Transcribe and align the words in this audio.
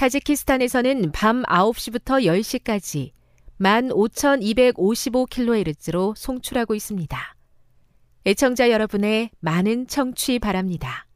타지키스탄에서는 0.00 1.12
밤 1.12 1.42
9시부터 1.42 2.24
10시까지 2.24 3.10
15,255kHz로 3.60 6.16
송출하고 6.16 6.74
있습니다. 6.74 7.36
애청자 8.24 8.70
여러분의 8.70 9.28
많은 9.40 9.86
청취 9.88 10.38
바랍니다. 10.38 11.06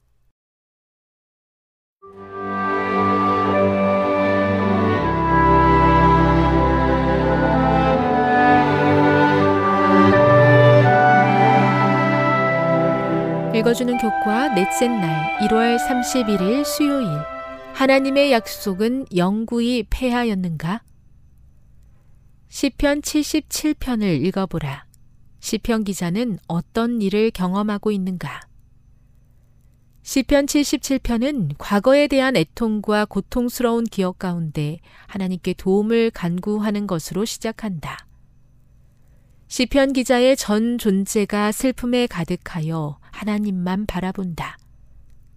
읽어주는 13.55 13.97
교과 13.97 14.49
넷째 14.55 14.89
날 14.89 15.39
1월 15.39 15.79
31일 15.79 16.67
수요일 16.67 17.34
하나님의 17.75 18.31
약속은 18.31 19.07
영구히 19.17 19.85
폐하였는가? 19.91 20.85
시편 22.49 23.01
77편을 23.01 24.25
읽어보라. 24.25 24.87
시편 25.41 25.83
기자는 25.83 26.39
어떤 26.47 27.03
일을 27.03 27.33
경험하고 27.33 27.91
있는가? 27.91 28.43
시편 30.03 30.47
77편은 30.47 31.57
과거에 31.59 32.07
대한 32.07 32.37
애통과 32.37 33.07
고통스러운 33.07 33.85
기억 33.85 34.21
가운데 34.21 34.79
하나님께 35.09 35.55
도움을 35.55 36.13
간구하는 36.13 36.87
것으로 36.87 37.25
시작한다. 37.25 38.07
시편 39.49 39.95
기자의 39.95 40.37
전 40.37 40.79
존재가 40.79 41.51
슬픔에 41.51 42.07
가득하여 42.07 43.01
하나님만 43.11 43.87
바라본다. 43.87 44.59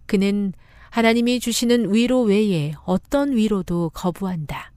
그는 0.06 0.54
하나님이 0.90 1.40
주시는 1.40 1.94
위로 1.94 2.22
외에 2.24 2.74
어떤 2.86 3.36
위로도 3.36 3.92
거부한다. 3.94 4.72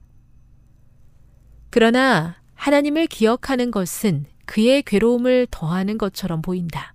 그러나 1.69 2.35
하나님을 2.55 3.07
기억하는 3.07 3.71
것은 3.71 4.25
그의 4.45 4.83
괴로움을 4.83 5.47
더하는 5.49 5.97
것처럼 5.97 6.41
보인다. 6.41 6.93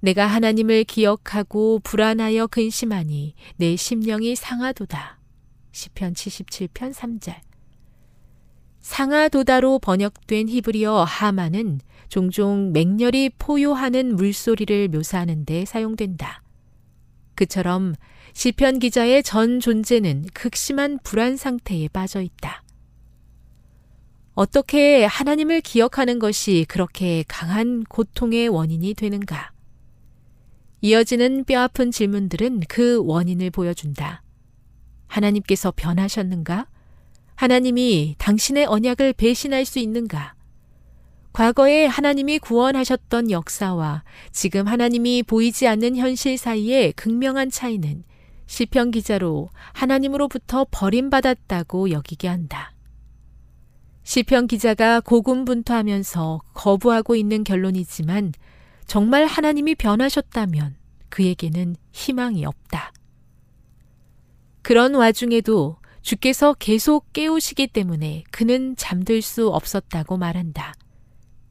내가 0.00 0.26
하나님을 0.26 0.84
기억하고 0.84 1.80
불안하여 1.80 2.46
근심하니 2.46 3.34
내 3.56 3.76
심령이 3.76 4.34
상하도다. 4.34 5.18
시편 5.72 6.14
77편 6.14 6.92
3절. 6.92 7.36
상하도다로 8.80 9.78
번역된 9.78 10.48
히브리어 10.48 11.04
하마는 11.04 11.80
종종 12.08 12.72
맹렬히 12.72 13.30
포효하는 13.38 14.16
물소리를 14.16 14.88
묘사하는 14.88 15.44
데 15.44 15.64
사용된다. 15.64 16.39
그처럼 17.40 17.94
시편 18.34 18.80
기자의 18.80 19.22
전 19.22 19.60
존재는 19.60 20.26
극심한 20.34 20.98
불안 21.02 21.38
상태에 21.38 21.88
빠져 21.88 22.20
있다. 22.20 22.62
어떻게 24.34 25.06
하나님을 25.06 25.62
기억하는 25.62 26.18
것이 26.18 26.66
그렇게 26.68 27.24
강한 27.28 27.82
고통의 27.84 28.48
원인이 28.48 28.92
되는가? 28.92 29.52
이어지는 30.82 31.44
뼈아픈 31.44 31.90
질문들은 31.90 32.60
그 32.68 33.02
원인을 33.06 33.50
보여준다. 33.50 34.22
하나님께서 35.06 35.72
변하셨는가? 35.74 36.66
하나님이 37.36 38.16
당신의 38.18 38.66
언약을 38.66 39.14
배신할 39.14 39.64
수 39.64 39.78
있는가? 39.78 40.34
과거에 41.32 41.86
하나님이 41.86 42.38
구원하셨던 42.40 43.30
역사와 43.30 44.02
지금 44.32 44.66
하나님이 44.66 45.22
보이지 45.22 45.68
않는 45.68 45.96
현실 45.96 46.36
사이의 46.36 46.92
극명한 46.92 47.50
차이는 47.50 48.04
시편 48.46 48.90
기자로 48.90 49.48
하나님으로부터 49.72 50.66
버림받았다고 50.70 51.90
여기게 51.90 52.26
한다. 52.26 52.72
시편 54.02 54.48
기자가 54.48 54.98
고군분투하면서 55.00 56.40
거부하고 56.54 57.14
있는 57.14 57.44
결론이지만 57.44 58.32
정말 58.86 59.26
하나님이 59.26 59.76
변하셨다면 59.76 60.74
그에게는 61.10 61.76
희망이 61.92 62.44
없다. 62.44 62.92
그런 64.62 64.94
와중에도 64.96 65.76
주께서 66.02 66.54
계속 66.54 67.12
깨우시기 67.12 67.68
때문에 67.68 68.24
그는 68.32 68.74
잠들 68.76 69.22
수 69.22 69.48
없었다고 69.48 70.16
말한다. 70.16 70.74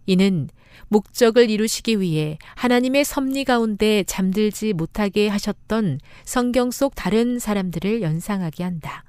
이는 0.10 0.50
목적을 0.88 1.52
이루시기 1.52 2.00
위해 2.00 2.40
하나님의 2.56 3.06
섭리 3.06 3.44
가운데 3.44 4.04
잠들지 4.06 4.74
못하게 4.74 5.28
하셨던 5.28 6.00
성경 6.26 6.72
속 6.72 6.96
다른 6.96 7.38
사람들을 7.38 8.02
연상하게 8.02 8.64
한다. 8.64 9.04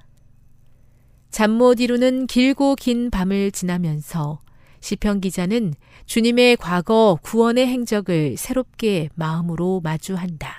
잠 1.31 1.49
못 1.53 1.79
이루는 1.79 2.27
길고 2.27 2.75
긴 2.75 3.09
밤을 3.09 3.51
지나면서 3.51 4.41
시편 4.81 5.21
기자는 5.21 5.73
주님의 6.05 6.57
과거 6.57 7.17
구원의 7.23 7.65
행적을 7.65 8.37
새롭게 8.37 9.09
마음으로 9.15 9.81
마주한다. 9.83 10.57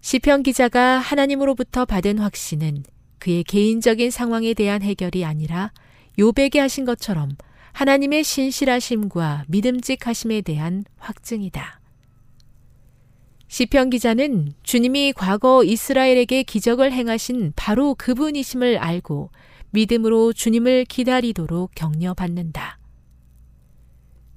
시편 0.00 0.42
기자가 0.42 0.98
하나님으로부터 0.98 1.84
받은 1.84 2.18
확신은 2.18 2.82
그의 3.20 3.44
개인적인 3.44 4.10
상황에 4.10 4.52
대한 4.52 4.82
해결이 4.82 5.24
아니라 5.24 5.70
요백에 6.18 6.58
하신 6.58 6.84
것처럼 6.86 7.30
하나님의 7.76 8.24
신실하심과 8.24 9.44
믿음직하심에 9.48 10.40
대한 10.40 10.84
확증이다. 10.96 11.82
시편 13.48 13.90
기자는 13.90 14.54
주님이 14.62 15.12
과거 15.12 15.62
이스라엘에게 15.62 16.44
기적을 16.44 16.90
행하신 16.90 17.52
바로 17.54 17.94
그분이심을 17.94 18.78
알고 18.78 19.30
믿음으로 19.72 20.32
주님을 20.32 20.86
기다리도록 20.86 21.72
격려받는다. 21.74 22.78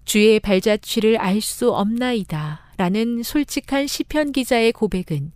주의 0.03 0.41
발자취를 0.41 1.17
알 1.17 1.39
수 1.39 1.71
없나이다. 1.71 2.73
라는 2.75 3.23
솔직한 3.23 3.87
시편 3.87 4.33
기자의 4.33 4.73
고백은 4.73 5.31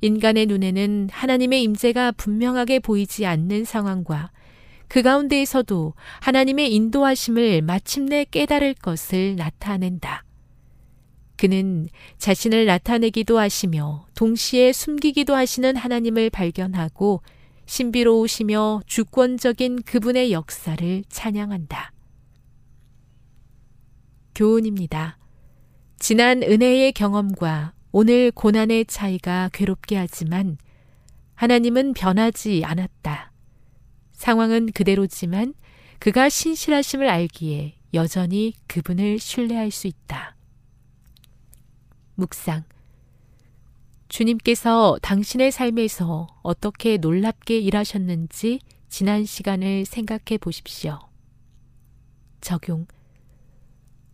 인간의 0.00 0.46
눈에는 0.46 1.08
하나님의 1.12 1.62
임재가 1.62 2.12
분명하게 2.12 2.80
보이지 2.80 3.26
않는 3.26 3.64
상황과 3.64 4.32
그 4.88 5.02
가운데에서도 5.02 5.94
하나님의 6.20 6.74
인도하심을 6.74 7.62
마침내 7.62 8.24
깨달을 8.24 8.74
것을 8.74 9.36
나타낸다. 9.36 10.24
그는 11.36 11.88
자신을 12.18 12.66
나타내기도 12.66 13.38
하시며 13.38 14.06
동시에 14.14 14.72
숨기기도 14.72 15.34
하시는 15.34 15.76
하나님을 15.76 16.30
발견하고 16.30 17.22
신비로우시며 17.66 18.82
주권적인 18.86 19.82
그분의 19.82 20.32
역사를 20.32 21.04
찬양한다. 21.08 21.92
교훈입니다. 24.34 25.18
지난 25.98 26.42
은혜의 26.42 26.92
경험과 26.92 27.72
오늘 27.92 28.30
고난의 28.30 28.86
차이가 28.86 29.48
괴롭게 29.52 29.96
하지만 29.96 30.58
하나님은 31.34 31.94
변하지 31.94 32.62
않았다. 32.64 33.33
상황은 34.24 34.72
그대로지만 34.72 35.52
그가 35.98 36.30
신실하심을 36.30 37.10
알기에 37.10 37.74
여전히 37.92 38.54
그분을 38.68 39.18
신뢰할 39.18 39.70
수 39.70 39.86
있다. 39.86 40.34
묵상. 42.14 42.64
주님께서 44.08 44.98
당신의 45.02 45.52
삶에서 45.52 46.26
어떻게 46.42 46.96
놀랍게 46.96 47.58
일하셨는지 47.58 48.60
지난 48.88 49.26
시간을 49.26 49.84
생각해 49.84 50.38
보십시오. 50.40 51.00
적용. 52.40 52.86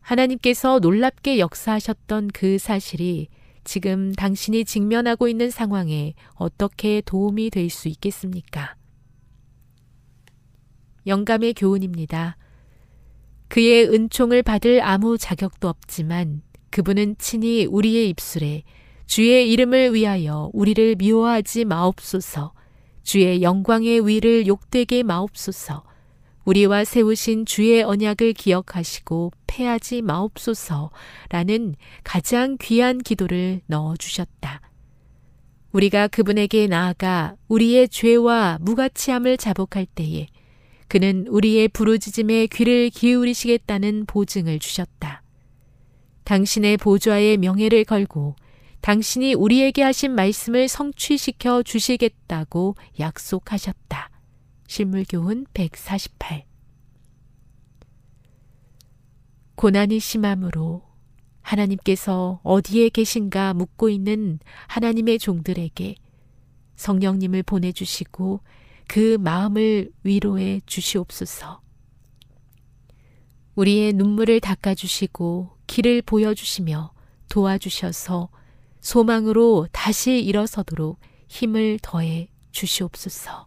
하나님께서 0.00 0.80
놀랍게 0.80 1.38
역사하셨던 1.38 2.30
그 2.34 2.58
사실이 2.58 3.28
지금 3.62 4.12
당신이 4.12 4.64
직면하고 4.64 5.28
있는 5.28 5.50
상황에 5.50 6.14
어떻게 6.34 7.00
도움이 7.00 7.50
될 7.50 7.70
수 7.70 7.86
있겠습니까? 7.86 8.79
영감의 11.06 11.54
교훈입니다. 11.54 12.36
그의 13.48 13.88
은총을 13.88 14.42
받을 14.42 14.82
아무 14.82 15.18
자격도 15.18 15.68
없지만 15.68 16.42
그분은 16.70 17.16
친히 17.18 17.66
우리의 17.66 18.08
입술에 18.10 18.62
주의 19.06 19.50
이름을 19.50 19.92
위하여 19.94 20.50
우리를 20.52 20.94
미워하지 20.96 21.64
마옵소서, 21.64 22.52
주의 23.02 23.42
영광의 23.42 24.06
위를 24.06 24.46
욕되게 24.46 25.02
마옵소서, 25.02 25.82
우리와 26.44 26.84
세우신 26.84 27.44
주의 27.44 27.82
언약을 27.82 28.32
기억하시고 28.32 29.32
패하지 29.46 30.02
마옵소서 30.02 30.90
라는 31.28 31.74
가장 32.04 32.56
귀한 32.60 32.98
기도를 32.98 33.60
넣어주셨다. 33.66 34.60
우리가 35.72 36.08
그분에게 36.08 36.66
나아가 36.66 37.34
우리의 37.48 37.88
죄와 37.88 38.58
무가치함을 38.60 39.36
자복할 39.36 39.86
때에 39.86 40.28
그는 40.90 41.28
우리의 41.28 41.68
부르짖음에 41.68 42.48
귀를 42.48 42.90
기울이시겠다는 42.90 44.06
보증을 44.06 44.58
주셨다. 44.58 45.22
당신의 46.24 46.78
보좌의 46.78 47.36
명예를 47.36 47.84
걸고 47.84 48.34
당신이 48.80 49.34
우리에게 49.34 49.84
하신 49.84 50.16
말씀을 50.16 50.66
성취시켜 50.66 51.62
주시겠다고 51.62 52.74
약속하셨다. 52.98 54.10
실물교훈 54.66 55.46
148 55.54 56.44
고난이 59.54 60.00
심함으로 60.00 60.82
하나님께서 61.42 62.40
어디에 62.42 62.88
계신가 62.88 63.54
묻고 63.54 63.90
있는 63.90 64.40
하나님의 64.66 65.20
종들에게 65.20 65.94
성령님을 66.74 67.44
보내주시고 67.44 68.40
그 68.90 69.18
마음을 69.20 69.92
위로해 70.02 70.60
주시옵소서. 70.66 71.60
우리의 73.54 73.92
눈물을 73.92 74.40
닦아주시고 74.40 75.58
길을 75.68 76.02
보여주시며 76.02 76.92
도와주셔서 77.28 78.30
소망으로 78.80 79.68
다시 79.70 80.18
일어서도록 80.18 80.98
힘을 81.28 81.78
더해 81.80 82.30
주시옵소서. 82.50 83.46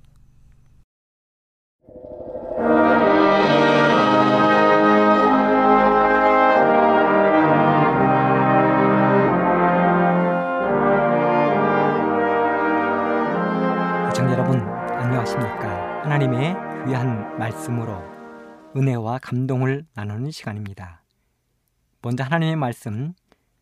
안녕하십니까? 15.24 16.04
하나님의 16.04 16.54
귀한 16.86 17.38
말씀으로 17.38 17.98
은혜와 18.76 19.20
감동을 19.20 19.86
나누는 19.94 20.32
시간입니다. 20.32 21.02
먼저 22.02 22.26
하나님의 22.26 22.58
말씀 22.58 23.14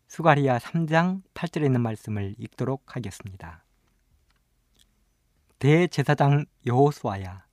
수가리아 0.08 0.58
3장 0.58 1.22
8절에 1.34 1.66
있는 1.66 1.80
말씀을 1.80 2.34
읽도록 2.38 2.96
하겠습니다. 2.96 3.64
대제사장 5.60 6.46
여호수아야 6.66 7.44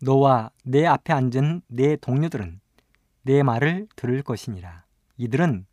너와 0.00 0.50
내 0.64 0.86
앞에 0.86 1.12
앉은 1.12 1.60
내 1.68 1.96
동료들은 1.96 2.60
내 3.22 3.42
말을 3.42 3.86
들을 3.96 4.22
것이니라. 4.22 4.84
이들은 5.18 5.66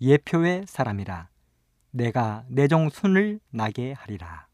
예표의 0.00 0.64
사람이라. 0.66 1.28
내가 1.90 2.44
내 2.48 2.66
종 2.66 2.88
순을 2.88 3.40
나게 3.50 3.92
하리라 3.92 4.46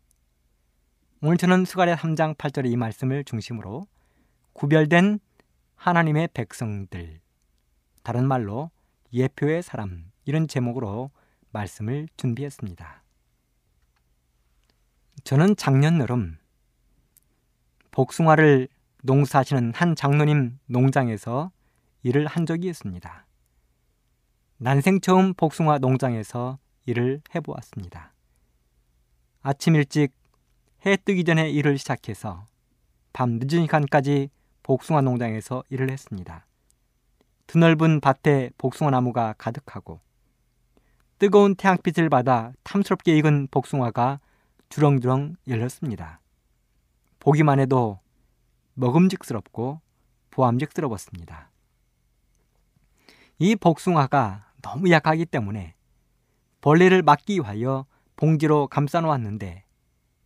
오늘 1.22 1.36
저는 1.36 1.66
수가랴 1.66 1.96
3장 1.96 2.34
8절의 2.34 2.70
이 2.72 2.76
말씀을 2.78 3.24
중심으로 3.24 3.86
구별된 4.54 5.20
하나님의 5.74 6.30
백성들, 6.32 7.20
다른 8.02 8.26
말로 8.26 8.70
예표의 9.12 9.62
사람 9.62 10.10
이런 10.24 10.48
제목으로 10.48 11.10
말씀을 11.50 12.08
준비했습니다. 12.16 13.02
저는 15.24 15.56
작년 15.56 16.00
여름 16.00 16.38
복숭아를 17.90 18.68
농사하시는 19.02 19.74
한 19.74 19.94
장로님 19.94 20.58
농장에서 20.68 21.50
일을 22.02 22.26
한 22.28 22.46
적이 22.46 22.68
있습니다. 22.68 23.26
난생 24.56 25.02
처음 25.02 25.34
복숭아 25.34 25.80
농장에서 25.80 26.58
일을 26.86 27.20
해보았습니다. 27.34 28.14
아침 29.42 29.74
일찍 29.74 30.18
해 30.86 30.96
뜨기 30.96 31.24
전에 31.24 31.50
일을 31.50 31.76
시작해서 31.76 32.46
밤 33.12 33.38
늦은 33.38 33.64
시간까지 33.64 34.30
복숭아 34.62 35.02
농장에서 35.02 35.62
일을 35.68 35.90
했습니다. 35.90 36.46
드넓은 37.46 38.00
밭에 38.00 38.50
복숭아 38.56 38.90
나무가 38.90 39.34
가득하고 39.36 40.00
뜨거운 41.18 41.54
태양빛을 41.54 42.08
받아 42.08 42.52
탐스럽게 42.62 43.14
익은 43.18 43.48
복숭아가 43.50 44.20
주렁주렁 44.70 45.36
열렸습니다. 45.48 46.20
보기만 47.18 47.60
해도 47.60 47.98
먹음직스럽고 48.72 49.82
보암직스러웠습니다. 50.30 51.50
이 53.38 53.54
복숭아가 53.54 54.46
너무 54.62 54.90
약하기 54.90 55.26
때문에 55.26 55.74
벌레를 56.62 57.02
막기 57.02 57.34
위하여 57.36 57.84
봉지로 58.16 58.68
감싸 58.68 59.02
놓았는데 59.02 59.64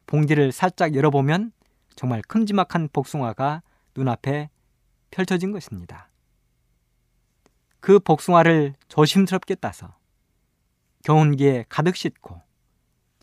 봉지를 0.07 0.53
살짝 0.53 0.95
열어보면 0.95 1.53
정말 1.97 2.23
큼지막한 2.23 2.89
복숭아가 2.93 3.63
눈앞에 3.97 4.51
펼쳐진 5.11 5.53
것입니다. 5.53 6.11
그 7.81 7.99
복숭아를 7.99 8.75
조심스럽게 8.89 9.57
따서 9.57 9.95
경운기에 11.05 11.67
가득 11.69 11.97
싣고 11.97 12.41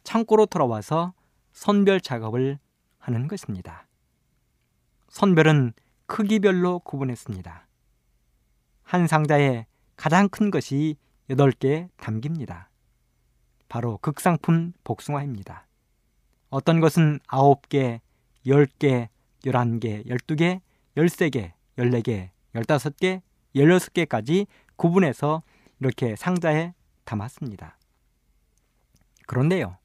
창고로 0.03 0.45
돌아와서 0.45 1.13
선별 1.51 1.99
작업을 1.99 2.59
하는 2.99 3.27
것입니다. 3.27 3.87
선별은 5.09 5.73
크기별로 6.05 6.79
구분했습니다. 6.79 7.67
한 8.83 9.07
상자에 9.07 9.65
가장 9.95 10.29
큰 10.29 10.51
것이 10.51 10.97
8개 11.29 11.89
담깁니다. 11.97 12.69
바로 13.69 13.97
극상품 13.97 14.73
복숭아입니다. 14.83 15.65
어떤 16.51 16.81
것은 16.81 17.19
9개, 17.27 18.01
10개, 18.45 19.07
11개, 19.45 20.05
12개, 20.05 20.61
13개, 20.97 21.53
14개, 21.77 22.29
15개, 22.53 23.21
16개까지 23.55 24.47
구분해서 24.75 25.43
이렇게 25.79 26.17
상자에 26.17 26.73
담았습니다. 27.05 27.77
그런데요. 29.27 29.77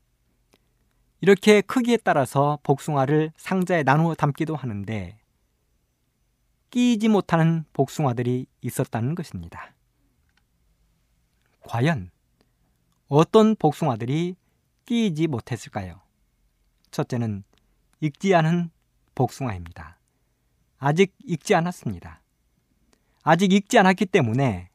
이렇게 1.21 1.61
크기에 1.61 1.99
따라서 1.99 2.59
복숭아를 2.65 3.33
상자에 3.37 3.85
나누어 3.85 4.17
담기도 4.17 4.57
하는데 4.57 5.19
끼지 6.71 7.07
못하는 7.09 7.65
복숭아들이 7.75 8.47
있었다는 8.61 9.15
것입니다. 9.15 9.73
과연 11.61 12.11
어떤 13.07 13.55
복숭아들이 13.55 14.35
끼지 14.85 15.29
못했을까요? 15.29 16.06
첫째는 16.97 17.45
익지 18.01 18.35
않은 18.35 18.71
복숭아입니다. 19.15 19.99
아직 20.79 21.15
익지 21.25 21.55
않았습니다. 21.55 22.23
아직 23.23 23.53
익지 23.53 23.79
않았기 23.79 24.07
때문에 24.07 24.71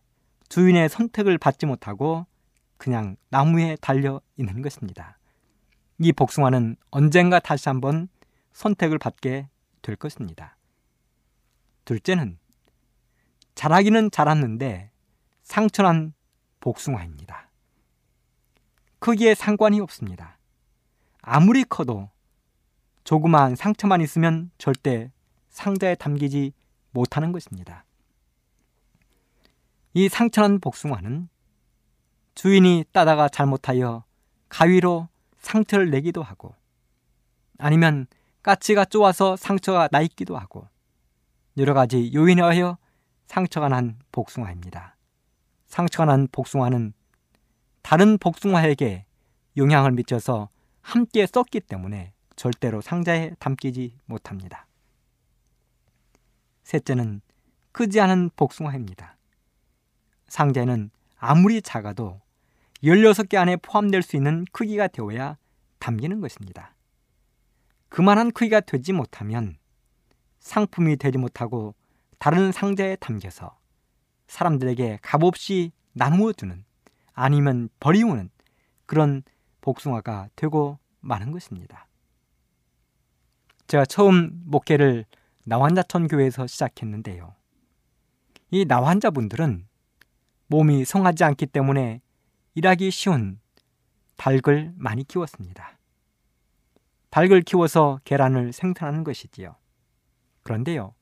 주인의 0.50 0.90
선택을 0.90 1.38
받지 1.38 1.66
못하고 1.66 2.28
그냥 2.78 3.16
나무에 3.30 3.76
달려 3.82 4.22
있는 4.38 4.62
것입니다. 4.62 5.18
이 5.98 6.12
복숭아는 6.12 6.76
언젠가 6.92 7.40
다시 7.40 7.70
한번 7.70 8.08
선택을 8.54 9.00
받게 9.00 9.48
될 9.82 9.96
것입니다. 9.96 10.58
둘째는 11.86 12.38
자라기는 13.56 14.12
자랐는데 14.12 14.92
상처난 15.44 16.14
복숭아입니다. 16.60 17.50
크기에 19.00 19.34
상관이 19.34 19.80
없습니다. 19.80 20.38
아무리 21.22 21.64
커도 21.64 22.10
조그마한 23.04 23.56
상처만 23.56 24.02
있으면 24.02 24.52
절대 24.58 25.12
상자에 25.50 25.96
담기지 25.96 26.54
못하는 26.92 27.32
것입니다. 27.32 27.86
이 29.94 30.10
상처난 30.10 30.60
복숭아는 30.60 31.30
주인이 32.36 32.86
따다가 32.92 33.28
잘못하여 33.28 34.04
가위로 34.50 35.10
상처를 35.38 35.90
내기도 35.90 36.24
하고 36.24 36.56
아니면 37.58 38.08
까치가 38.42 38.86
쪼아서 38.86 39.36
상처가 39.36 39.88
나 39.90 40.02
있기도 40.02 40.38
하고 40.38 40.68
여러 41.58 41.74
가지 41.74 42.12
요인에 42.14 42.42
의하여 42.42 42.78
상처가 43.28 43.70
난 43.70 44.00
복숭아입니다. 44.12 44.96
상처가 45.68 46.06
난 46.06 46.28
복숭아는 46.32 46.94
다른 47.82 48.18
복숭아에게 48.18 49.06
영향을 49.58 49.92
미쳐서 49.92 50.50
함께 50.82 51.26
썩기 51.26 51.62
때문에 51.62 52.14
절대로 52.36 52.82
상자에 52.82 53.36
담기지 53.40 53.98
못합니다. 54.06 54.68
셋째는 56.64 57.22
크지 57.72 58.00
않은 58.02 58.32
복숭아입니다. 58.36 59.18
상자에는 60.28 60.90
아무리 61.18 61.62
작아도 61.62 62.20
16개 62.84 63.36
안에 63.36 63.58
포함될 63.58 64.02
수 64.02 64.16
있는 64.16 64.46
크기가 64.52 64.88
되어야 64.88 65.38
담기는 65.80 66.20
것입니다. 66.20 66.74
그만한 67.90 68.32
크기가 68.32 68.60
되지 68.62 68.94
못하면 68.94 69.58
상품이 70.40 70.98
되지 70.98 71.18
못하고 71.18 71.76
다른 72.18 72.52
상자에 72.52 72.96
담겨서 72.96 73.58
사람들에게 74.28 75.00
값없이 75.02 75.72
나누어 75.94 76.34
주는 76.34 76.64
아니면 77.14 77.70
버리우는 77.80 78.30
그런 78.86 79.24
복숭아가 79.62 80.30
되고 80.36 80.80
마는 81.00 81.32
것입니다. 81.32 81.88
제가 83.68 83.86
처음 83.86 84.42
목회를 84.46 85.06
나환자천 85.46 86.08
교회에서 86.08 86.48
시작했는데요. 86.48 87.34
이 88.52 88.66
나환자분들은 88.66 89.68
몸이 90.48 90.84
성하지 90.84 91.24
않기 91.24 91.46
때문에 91.48 92.02
일하기 92.56 92.92
쉬운 92.92 93.40
닭을 94.18 94.74
많이 94.76 95.04
키웠습니다. 95.04 95.78
닭을 97.10 97.42
키워서 97.42 98.02
계란을 98.04 98.52
생산하는 98.52 99.04
것이지요. 99.04 99.56
그런데요, 100.44 100.94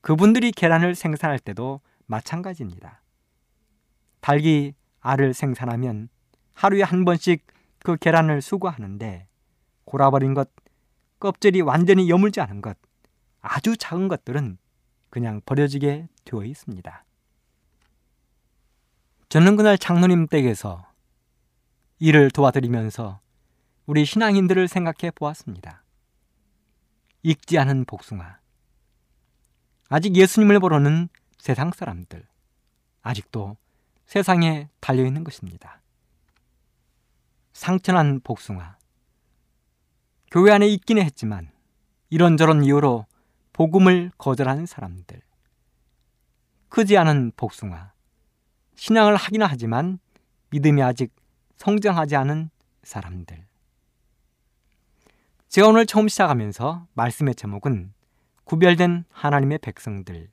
그분들이 0.00 0.52
계란을 0.52 0.94
생산할 0.94 1.38
때도 1.38 1.80
마찬가지입니다. 2.06 3.02
닭이 4.20 4.74
알을 5.00 5.34
생산하면 5.34 6.08
하루에 6.52 6.82
한 6.82 7.04
번씩 7.04 7.46
그 7.82 7.96
계란을 7.96 8.42
수거하는데 8.42 9.26
골아버린 9.84 10.34
것, 10.34 10.50
껍질이 11.20 11.60
완전히 11.60 12.08
여물지 12.08 12.40
않은 12.40 12.62
것, 12.62 12.76
아주 13.40 13.76
작은 13.76 14.08
것들은 14.08 14.58
그냥 15.10 15.40
버려지게 15.44 16.08
되어 16.24 16.44
있습니다. 16.44 17.04
저는 19.28 19.56
그날 19.56 19.76
장로님 19.78 20.28
댁에서 20.28 20.86
일을 21.98 22.30
도와드리면서 22.30 23.20
우리 23.86 24.04
신앙인들을 24.04 24.68
생각해 24.68 25.10
보았습니다. 25.14 25.82
익지 27.22 27.58
않은 27.58 27.84
복숭아. 27.84 28.38
아직 29.88 30.16
예수님을 30.16 30.60
보러는 30.60 31.08
세상 31.38 31.70
사람들. 31.70 32.26
아직도 33.02 33.56
세상에 34.06 34.68
달려 34.80 35.04
있는 35.04 35.24
것입니다. 35.24 35.81
상처난 37.52 38.20
복숭아. 38.20 38.76
교회 40.30 40.52
안에 40.52 40.66
있기는 40.68 41.02
했지만 41.02 41.50
이런저런 42.10 42.64
이유로 42.64 43.06
복음을 43.52 44.10
거절하는 44.18 44.66
사람들. 44.66 45.20
크지 46.68 46.96
않은 46.96 47.32
복숭아. 47.36 47.92
신앙을 48.76 49.16
하기는 49.16 49.46
하지만 49.48 49.98
믿음이 50.50 50.82
아직 50.82 51.14
성장하지 51.56 52.16
않은 52.16 52.50
사람들. 52.82 53.46
제가 55.48 55.68
오늘 55.68 55.84
처음 55.84 56.08
시작하면서 56.08 56.86
말씀의 56.94 57.34
제목은 57.34 57.92
구별된 58.44 59.04
하나님의 59.10 59.58
백성들, 59.58 60.30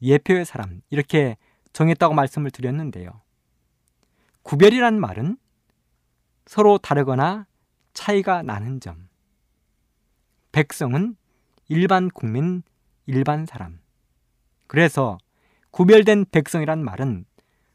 예표의 0.00 0.44
사람, 0.44 0.80
이렇게 0.88 1.36
정했다고 1.72 2.14
말씀을 2.14 2.50
드렸는데요. 2.52 3.20
구별이란 4.42 5.00
말은 5.00 5.36
서로 6.46 6.78
다르거나 6.78 7.46
차이가 7.92 8.42
나는 8.42 8.80
점. 8.80 9.08
백성은 10.52 11.16
일반 11.68 12.10
국민, 12.10 12.62
일반 13.06 13.46
사람. 13.46 13.80
그래서 14.66 15.18
구별된 15.70 16.26
백성이란 16.30 16.84
말은 16.84 17.24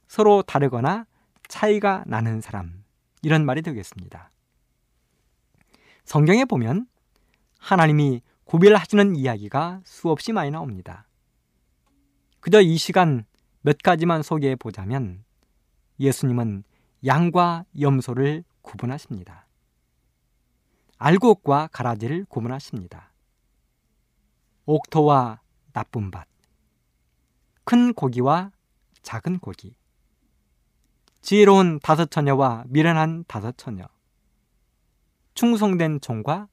서로 0.08 0.42
다르거나 0.42 1.06
차이가 1.48 2.04
나는 2.06 2.42
사람. 2.42 2.84
이런 3.22 3.46
말이 3.46 3.62
되겠습니다. 3.62 4.32
성경에 6.06 6.46
보면 6.46 6.88
하나님이 7.60 8.22
구별하시는 8.46 9.16
이야기가 9.16 9.82
수없이 9.84 10.32
많이 10.32 10.52
나옵니다. 10.52 11.08
그저 12.40 12.62
이 12.62 12.78
시간 12.78 13.26
몇 13.62 13.80
가지만 13.84 14.22
소개해 14.22 14.56
보자면 14.56 15.26
예수님은 16.00 16.64
양과 17.06 17.66
염소를 17.80 18.44
구분하십니다. 18.68 19.48
알곡과 20.98 21.68
가라지를 21.72 22.26
구분하십니다. 22.26 23.12
옥토와 24.66 25.40
나쁜 25.72 26.12
밭, 26.12 26.28
큰 27.64 27.94
고기와 27.94 28.52
작은 29.04 29.40
고기, 29.40 29.76
지혜로운 31.22 31.80
다섯 31.80 32.12
처녀와 32.12 32.66
미련한 32.68 33.24
다섯 33.28 33.58
처녀, 33.58 33.88
충성된 35.34 36.02
종과 36.02 36.50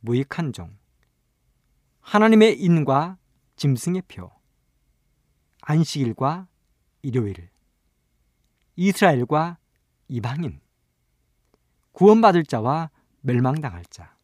무익한 0.00 0.52
종, 0.52 0.76
하나님의 2.00 2.60
인과 2.60 3.18
짐승의 3.54 4.02
표, 4.08 4.32
안식일과 5.60 6.48
일요일, 7.02 7.50
이스라엘과 8.74 9.58
이방인, 10.08 10.60
구원받을 11.92 12.44
자와 12.44 12.90
멸망당할 13.20 13.84
자. 13.86 14.16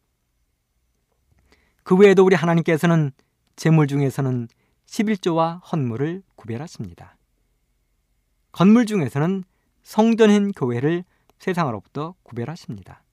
그 1.83 1.95
외에도 1.95 2.23
우리 2.23 2.35
하나님께서는 2.35 3.11
재물 3.55 3.87
중에서는 3.87 4.47
11조와 4.85 5.61
헌물을 5.71 6.23
구별하십니다. 6.35 7.17
건물 8.51 8.85
중에서는 8.85 9.43
성전인 9.83 10.51
교회를 10.51 11.03
세상으로부터 11.39 12.15
구별하십니다. 12.23 13.03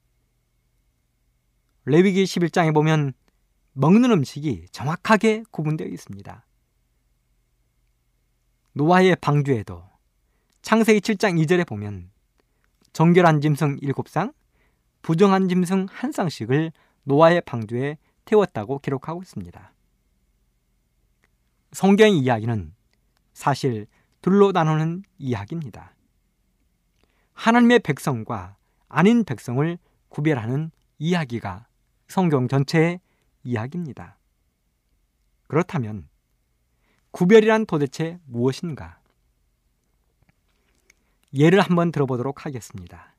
레위기 1.84 2.24
11장에 2.24 2.74
보면 2.74 3.12
먹는 3.72 4.10
음식이 4.10 4.66
정확하게 4.72 5.44
구분되어 5.50 5.86
있습니다. 5.86 6.44
노아의 8.72 9.16
방주에도 9.20 9.84
창세기 10.62 11.00
7장 11.00 11.40
2절에 11.42 11.66
보면 11.66 12.10
정결한 12.92 13.40
짐승 13.40 13.76
7쌍, 13.76 14.34
부정한 15.06 15.48
짐승 15.48 15.86
한 15.88 16.10
쌍씩을 16.10 16.72
노아의 17.04 17.42
방주에 17.42 17.96
태웠다고 18.24 18.80
기록하고 18.80 19.22
있습니다. 19.22 19.72
성경의 21.70 22.18
이야기는 22.18 22.74
사실 23.32 23.86
둘로 24.20 24.50
나누는 24.50 25.04
이야기입니다. 25.18 25.94
하나님의 27.34 27.78
백성과 27.84 28.56
아닌 28.88 29.22
백성을 29.22 29.78
구별하는 30.08 30.72
이야기가 30.98 31.68
성경 32.08 32.48
전체의 32.48 32.98
이야기입니다. 33.44 34.18
그렇다면 35.46 36.08
구별이란 37.12 37.66
도대체 37.66 38.18
무엇인가? 38.24 38.98
예를 41.32 41.60
한번 41.60 41.92
들어보도록 41.92 42.44
하겠습니다. 42.44 43.15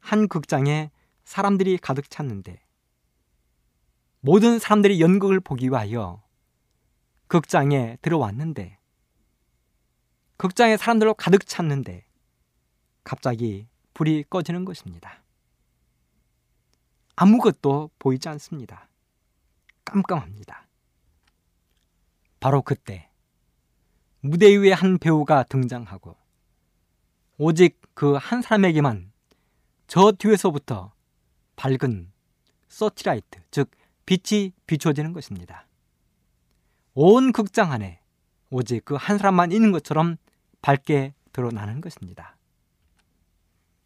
한 0.00 0.28
극장에 0.28 0.90
사람들이 1.24 1.78
가득 1.78 2.08
찼는데 2.10 2.60
모든 4.20 4.58
사람들이 4.58 5.00
연극을 5.00 5.40
보기 5.40 5.66
위하여 5.68 6.22
극장에 7.28 7.98
들어왔는데 8.02 8.78
극장에 10.36 10.76
사람들로 10.76 11.14
가득 11.14 11.46
찼는데 11.46 12.04
갑자기 13.04 13.66
불이 13.94 14.24
꺼지는 14.30 14.64
것입니다. 14.64 15.22
아무것도 17.16 17.90
보이지 17.98 18.28
않습니다. 18.28 18.88
깜깜합니다. 19.84 20.66
바로 22.40 22.62
그때 22.62 23.10
무대 24.20 24.54
위에 24.56 24.72
한 24.72 24.98
배우가 24.98 25.42
등장하고 25.44 26.16
오직 27.38 27.80
그 27.94 28.16
한 28.16 28.42
사람에게만 28.42 29.12
저 29.88 30.12
뒤에서부터 30.12 30.92
밝은 31.56 32.12
서티라이트, 32.68 33.40
즉 33.50 33.70
빛이 34.06 34.52
비춰지는 34.66 35.12
것입니다. 35.12 35.66
온 36.94 37.32
극장 37.32 37.72
안에 37.72 38.00
오직 38.50 38.84
그 38.84 38.96
한 38.96 39.18
사람만 39.18 39.50
있는 39.50 39.72
것처럼 39.72 40.16
밝게 40.62 41.14
드러나는 41.32 41.80
것입니다. 41.80 42.36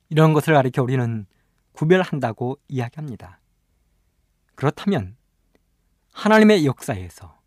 이런 0.08 0.32
것을 0.32 0.54
가리켜 0.54 0.82
우리는 0.82 1.26
구별한다고 1.72 2.58
이야기합니다. 2.68 3.40
그렇다면 4.56 5.16
하나님의 6.12 6.66
역사에서 6.66 7.40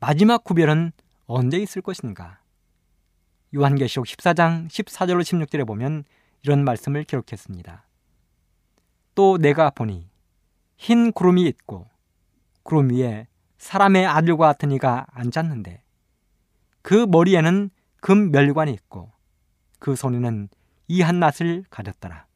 마지막 0.00 0.44
구별은 0.44 0.92
언제 1.26 1.58
있을 1.58 1.82
것인가? 1.82 2.40
요한계시록 3.54 4.06
14장 4.06 4.68
14절로 4.68 5.22
16절에 5.22 5.66
보면 5.66 6.04
이런 6.42 6.64
말씀을 6.64 7.04
기록했습니다. 7.04 7.86
또 9.14 9.38
내가 9.38 9.70
보니 9.70 10.08
흰 10.76 11.12
구름이 11.12 11.46
있고 11.46 11.88
구름 12.62 12.90
위에 12.90 13.26
사람의 13.58 14.06
아들과 14.06 14.46
같은 14.46 14.70
이가 14.72 15.06
앉았는데 15.10 15.82
그 16.82 17.06
머리에는 17.08 17.70
금 18.00 18.30
멸관이 18.30 18.72
있고 18.72 19.12
그 19.78 19.94
손에는 19.94 20.48
이 20.88 21.02
한낫을 21.02 21.64
가졌더라. 21.68 22.26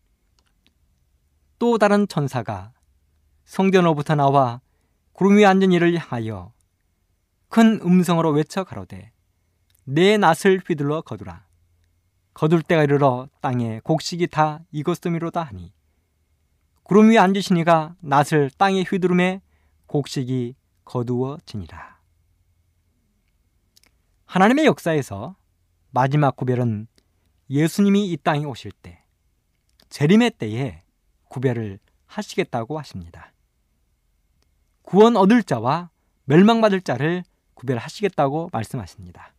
또 1.59 1.79
다른 1.79 2.07
천사가 2.07 2.73
성전으로부터 3.45 4.15
나와 4.15 4.61
구름 5.13 5.39
위에 5.39 5.47
앉은 5.47 5.73
이를 5.73 5.97
향하여 5.97 6.53
큰 7.49 7.81
음성으로 7.83 8.33
외쳐 8.33 8.65
가로되 8.65 9.13
내 9.85 10.17
낫을 10.19 10.61
휘둘러 10.67 11.03
거두라. 11.03 11.45
거둘 12.35 12.63
때가 12.63 12.83
이르러 12.83 13.29
땅에 13.41 13.81
곡식이 13.85 14.27
다 14.27 14.61
익었음이로다 14.73 15.43
하니 15.43 15.73
구름 16.83 17.11
위에 17.11 17.19
앉으시니가 17.19 17.97
낫을 18.01 18.51
땅에 18.59 18.83
휘두름에 18.83 19.41
곡식이 19.87 20.57
거두어지니라. 20.85 21.99
하나님의 24.27 24.67
역사에서 24.67 25.37
마지막 25.91 26.37
구별은 26.37 26.89
예수님이 27.49 28.11
이 28.11 28.17
땅에 28.17 28.45
오실 28.45 28.73
때 28.73 29.05
재림의 29.89 30.33
때에 30.33 30.83
구별을 31.29 31.79
하시겠다고 32.07 32.79
하십니다. 32.79 33.33
구원 34.83 35.17
얻을 35.17 35.43
자와 35.43 35.91
멸망받을 36.25 36.81
자를 36.81 37.23
구별하시겠다고 37.55 38.51
말씀하십니다. 38.53 39.35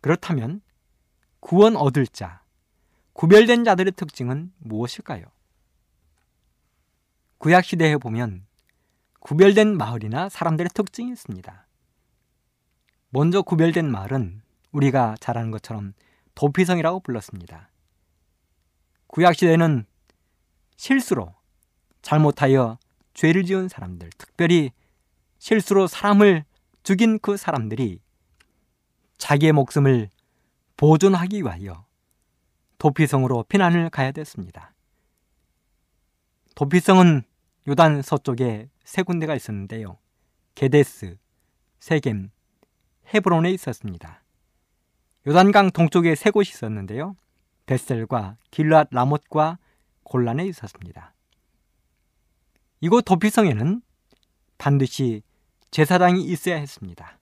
그렇다면 0.00 0.60
구원 1.40 1.76
얻을 1.76 2.06
자, 2.06 2.42
구별된 3.14 3.64
자들의 3.64 3.92
특징은 3.96 4.52
무엇일까요? 4.58 5.24
구약 7.38 7.64
시대에 7.64 7.96
보면 7.96 8.46
구별된 9.20 9.76
마을이나 9.76 10.28
사람들의 10.28 10.70
특징이 10.74 11.10
있습니다. 11.12 11.66
먼저 13.10 13.42
구별된 13.42 13.90
마을은 13.90 14.42
우리가 14.72 15.16
잘 15.20 15.36
아는 15.36 15.50
것처럼 15.50 15.94
도피성이라고 16.34 17.00
불렀습니다. 17.00 17.70
구약 19.08 19.34
시대는 19.34 19.84
실수로 20.76 21.34
잘못하여 22.02 22.78
죄를 23.14 23.44
지은 23.44 23.68
사람들, 23.68 24.10
특별히 24.16 24.70
실수로 25.38 25.86
사람을 25.86 26.44
죽인 26.82 27.18
그 27.18 27.36
사람들이 27.36 28.00
자기의 29.18 29.52
목숨을 29.52 30.08
보존하기 30.80 31.42
위하여 31.42 31.84
도피성으로 32.78 33.44
피난을 33.50 33.90
가야 33.90 34.12
됐습니다. 34.12 34.72
도피성은 36.54 37.22
요단 37.68 38.00
서쪽에 38.00 38.70
세 38.82 39.02
군데가 39.02 39.34
있었는데요. 39.34 39.98
게데스, 40.54 41.18
세겜, 41.80 42.30
헤브론에 43.12 43.50
있었습니다. 43.50 44.24
요단강 45.26 45.72
동쪽에 45.72 46.14
세 46.14 46.30
곳이 46.30 46.52
있었는데요. 46.52 47.14
베셀과 47.66 48.38
길랏 48.50 48.88
라못과 48.90 49.58
골란에 50.04 50.46
있었습니다. 50.46 51.12
이곳 52.80 53.02
도피성에는 53.02 53.82
반드시 54.56 55.22
제사장이 55.70 56.24
있어야 56.24 56.56
했습니다. 56.56 57.19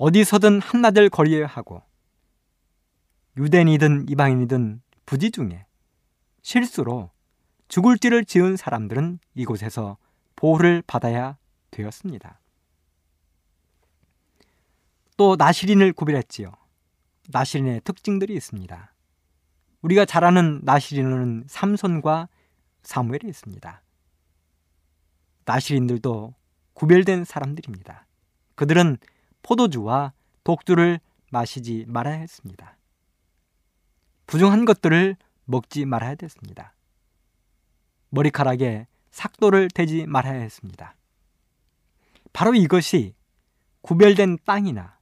어디서든 0.00 0.62
한나절 0.62 1.10
거리에 1.10 1.42
하고 1.42 1.82
유대인이든 3.36 4.08
이방인이든 4.08 4.80
부지 5.04 5.30
중에 5.30 5.66
실수로 6.40 7.10
죽을 7.68 7.98
띠를 7.98 8.24
지은 8.24 8.56
사람들은 8.56 9.18
이곳에서 9.34 9.98
보호를 10.36 10.82
받아야 10.86 11.36
되었습니다. 11.70 12.40
또 15.18 15.36
나시린을 15.36 15.92
구별했지요. 15.92 16.50
나시린의 17.28 17.82
특징들이 17.84 18.34
있습니다. 18.34 18.94
우리가 19.82 20.06
잘 20.06 20.24
아는 20.24 20.60
나시린은 20.62 21.44
삼손과 21.46 22.30
사무엘이 22.82 23.28
있습니다. 23.28 23.82
나시린들도 25.44 26.34
구별된 26.72 27.24
사람들입니다. 27.26 28.06
그들은 28.54 28.96
포도주와 29.42 30.12
독주를 30.44 31.00
마시지 31.30 31.84
말아야 31.88 32.16
했습니다. 32.16 32.76
부정한 34.26 34.64
것들을 34.64 35.16
먹지 35.44 35.84
말아야 35.84 36.14
됐습니다. 36.14 36.74
머리카락에 38.10 38.86
삭도를 39.10 39.68
대지 39.68 40.06
말아야 40.06 40.40
했습니다. 40.40 40.94
바로 42.32 42.54
이것이 42.54 43.14
구별된 43.82 44.38
땅이나 44.44 44.98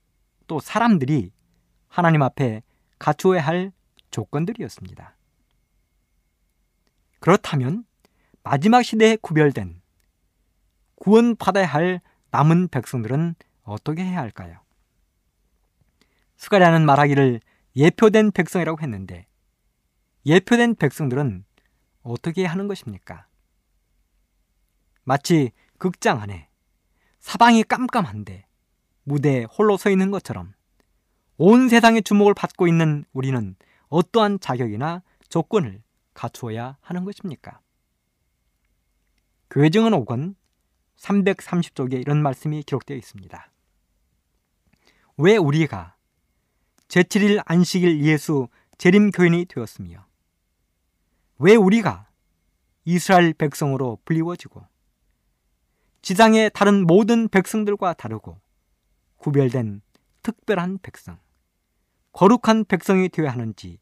또 0.46 0.60
사람들이 0.60 1.30
하나님 1.88 2.22
앞에 2.22 2.62
갖추어야 2.98 3.44
할 3.44 3.72
조건들이었습니다. 4.10 5.16
그렇다면 7.20 7.84
마지막 8.42 8.82
시대에 8.82 9.16
구별된 9.16 9.82
구원받아야 10.96 11.66
할 11.66 12.00
남은 12.30 12.68
백성들은 12.68 13.34
어떻게 13.68 14.04
해야 14.04 14.20
할까요? 14.20 14.60
스가랴는 16.36 16.86
말하기를 16.86 17.40
예표된 17.76 18.32
백성이라고 18.32 18.80
했는데 18.80 19.26
예표된 20.26 20.76
백성들은 20.76 21.44
어떻게 22.02 22.44
하는 22.44 22.68
것입니까? 22.68 23.26
마치 25.04 25.52
극장 25.78 26.20
안에 26.20 26.48
사방이 27.20 27.62
깜깜한데 27.64 28.46
무대에 29.04 29.44
홀로 29.44 29.76
서 29.76 29.90
있는 29.90 30.10
것처럼 30.10 30.52
온 31.36 31.68
세상의 31.68 32.02
주목을 32.02 32.34
받고 32.34 32.66
있는 32.66 33.04
우리는 33.12 33.56
어떠한 33.88 34.40
자격이나 34.40 35.02
조건을 35.28 35.82
갖추어야 36.14 36.76
하는 36.80 37.04
것입니까? 37.04 37.60
교회증은 39.50 39.92
5권 39.92 40.34
330쪽에 40.96 42.00
이런 42.00 42.22
말씀이 42.22 42.62
기록되어 42.64 42.96
있습니다. 42.96 43.50
왜 45.18 45.36
우리가 45.36 45.96
제7일 46.86 47.42
안식일 47.44 48.04
예수 48.04 48.48
재림 48.78 49.10
교인이 49.10 49.46
되었으며 49.46 50.06
왜 51.38 51.56
우리가 51.56 52.08
이스라엘 52.84 53.34
백성으로 53.34 53.98
불리워지고 54.04 54.64
지상의 56.02 56.52
다른 56.54 56.86
모든 56.86 57.28
백성들과 57.28 57.94
다르고 57.94 58.40
구별된 59.16 59.82
특별한 60.22 60.78
백성, 60.82 61.18
거룩한 62.12 62.64
백성이 62.66 63.08
되어야 63.08 63.32
하는지 63.32 63.80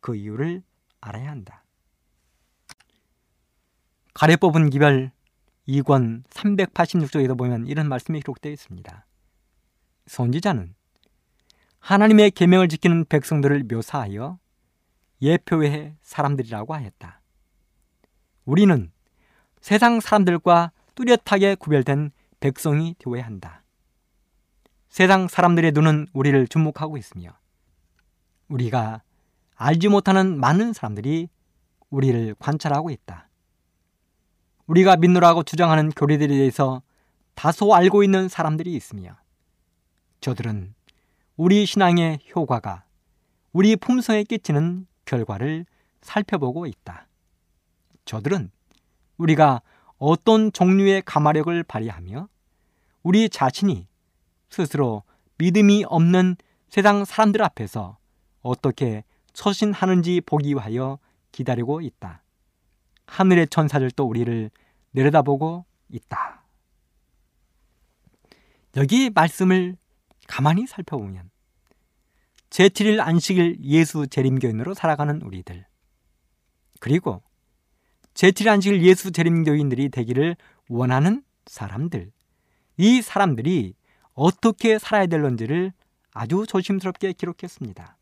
그 0.00 0.14
이유를 0.14 0.62
알아야 1.00 1.30
한다. 1.30 1.64
가래 4.12 4.36
뽑은 4.36 4.68
기별 4.68 5.12
2권 5.66 6.24
386쪽에도 6.24 7.38
보면 7.38 7.66
이런 7.68 7.88
말씀이 7.88 8.20
기록되어 8.20 8.52
있습니다. 8.52 9.06
선지자는 10.06 10.74
하나님의 11.80 12.30
계명을 12.30 12.68
지키는 12.68 13.04
백성들을 13.06 13.64
묘사하여 13.64 14.38
예표의 15.20 15.96
사람들이라고 16.02 16.74
하였다. 16.74 17.20
우리는 18.44 18.90
세상 19.60 20.00
사람들과 20.00 20.72
뚜렷하게 20.94 21.54
구별된 21.56 22.10
백성이 22.40 22.94
되어야 22.98 23.24
한다. 23.24 23.62
세상 24.88 25.28
사람들의 25.28 25.72
눈은 25.72 26.06
우리를 26.12 26.46
주목하고 26.48 26.96
있으며 26.96 27.30
우리가 28.48 29.02
알지 29.56 29.88
못하는 29.88 30.38
많은 30.38 30.72
사람들이 30.72 31.28
우리를 31.90 32.34
관찰하고 32.38 32.90
있다. 32.90 33.28
우리가 34.66 34.96
믿노라고 34.96 35.42
주장하는 35.42 35.90
교리들에 35.90 36.28
대해서 36.28 36.82
다소 37.34 37.74
알고 37.74 38.02
있는 38.02 38.28
사람들이 38.28 38.74
있으며 38.74 39.16
저들은 40.24 40.74
우리 41.36 41.66
신앙의 41.66 42.20
효과가 42.34 42.84
우리 43.52 43.76
품성에 43.76 44.24
끼치는 44.24 44.86
결과를 45.04 45.66
살펴보고 46.00 46.64
있다. 46.64 47.06
저들은 48.06 48.50
우리가 49.18 49.60
어떤 49.98 50.50
종류의 50.50 51.02
가마력을 51.02 51.62
발휘하며 51.64 52.30
우리 53.02 53.28
자신이 53.28 53.86
스스로 54.48 55.02
믿음이 55.36 55.84
없는 55.88 56.36
세상 56.70 57.04
사람들 57.04 57.42
앞에서 57.42 57.98
어떻게 58.40 59.04
처신하는지 59.34 60.22
보기 60.22 60.54
위하여 60.54 60.98
기다리고 61.32 61.82
있다. 61.82 62.22
하늘의 63.04 63.48
천사들도 63.48 64.02
우리를 64.02 64.50
내려다보고 64.92 65.66
있다. 65.90 66.42
여기 68.76 69.10
말씀을 69.10 69.76
가만히 70.26 70.66
살펴보면 70.66 71.30
제7일 72.50 73.00
안식일 73.00 73.58
예수 73.62 74.06
재림교인으로 74.06 74.74
살아가는 74.74 75.20
우리들 75.22 75.66
그리고 76.80 77.22
제7일 78.14 78.48
안식일 78.48 78.82
예수 78.82 79.10
재림교인들이 79.10 79.88
되기를 79.88 80.36
원하는 80.68 81.22
사람들 81.46 82.12
이 82.76 83.02
사람들이 83.02 83.74
어떻게 84.12 84.78
살아야 84.78 85.06
될런지를 85.06 85.72
아주 86.12 86.44
조심스럽게 86.46 87.12
기록했습니다. 87.14 87.98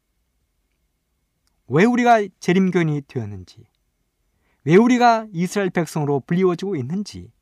왜 1.68 1.85
우리가 1.85 2.26
재림교인이 2.40 3.02
되었는지 3.08 3.66
왜 4.64 4.76
우리가 4.76 5.26
이스라엘 5.32 5.70
백성으로 5.70 6.20
불리워지고 6.20 6.76
있는지, 6.76 7.32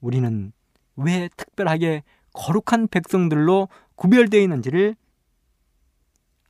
우리는 0.00 0.52
왜 0.96 1.28
특별하게 1.36 2.04
거룩한 2.32 2.88
백성들로 2.88 3.68
구별되어 3.96 4.40
있는지를 4.40 4.96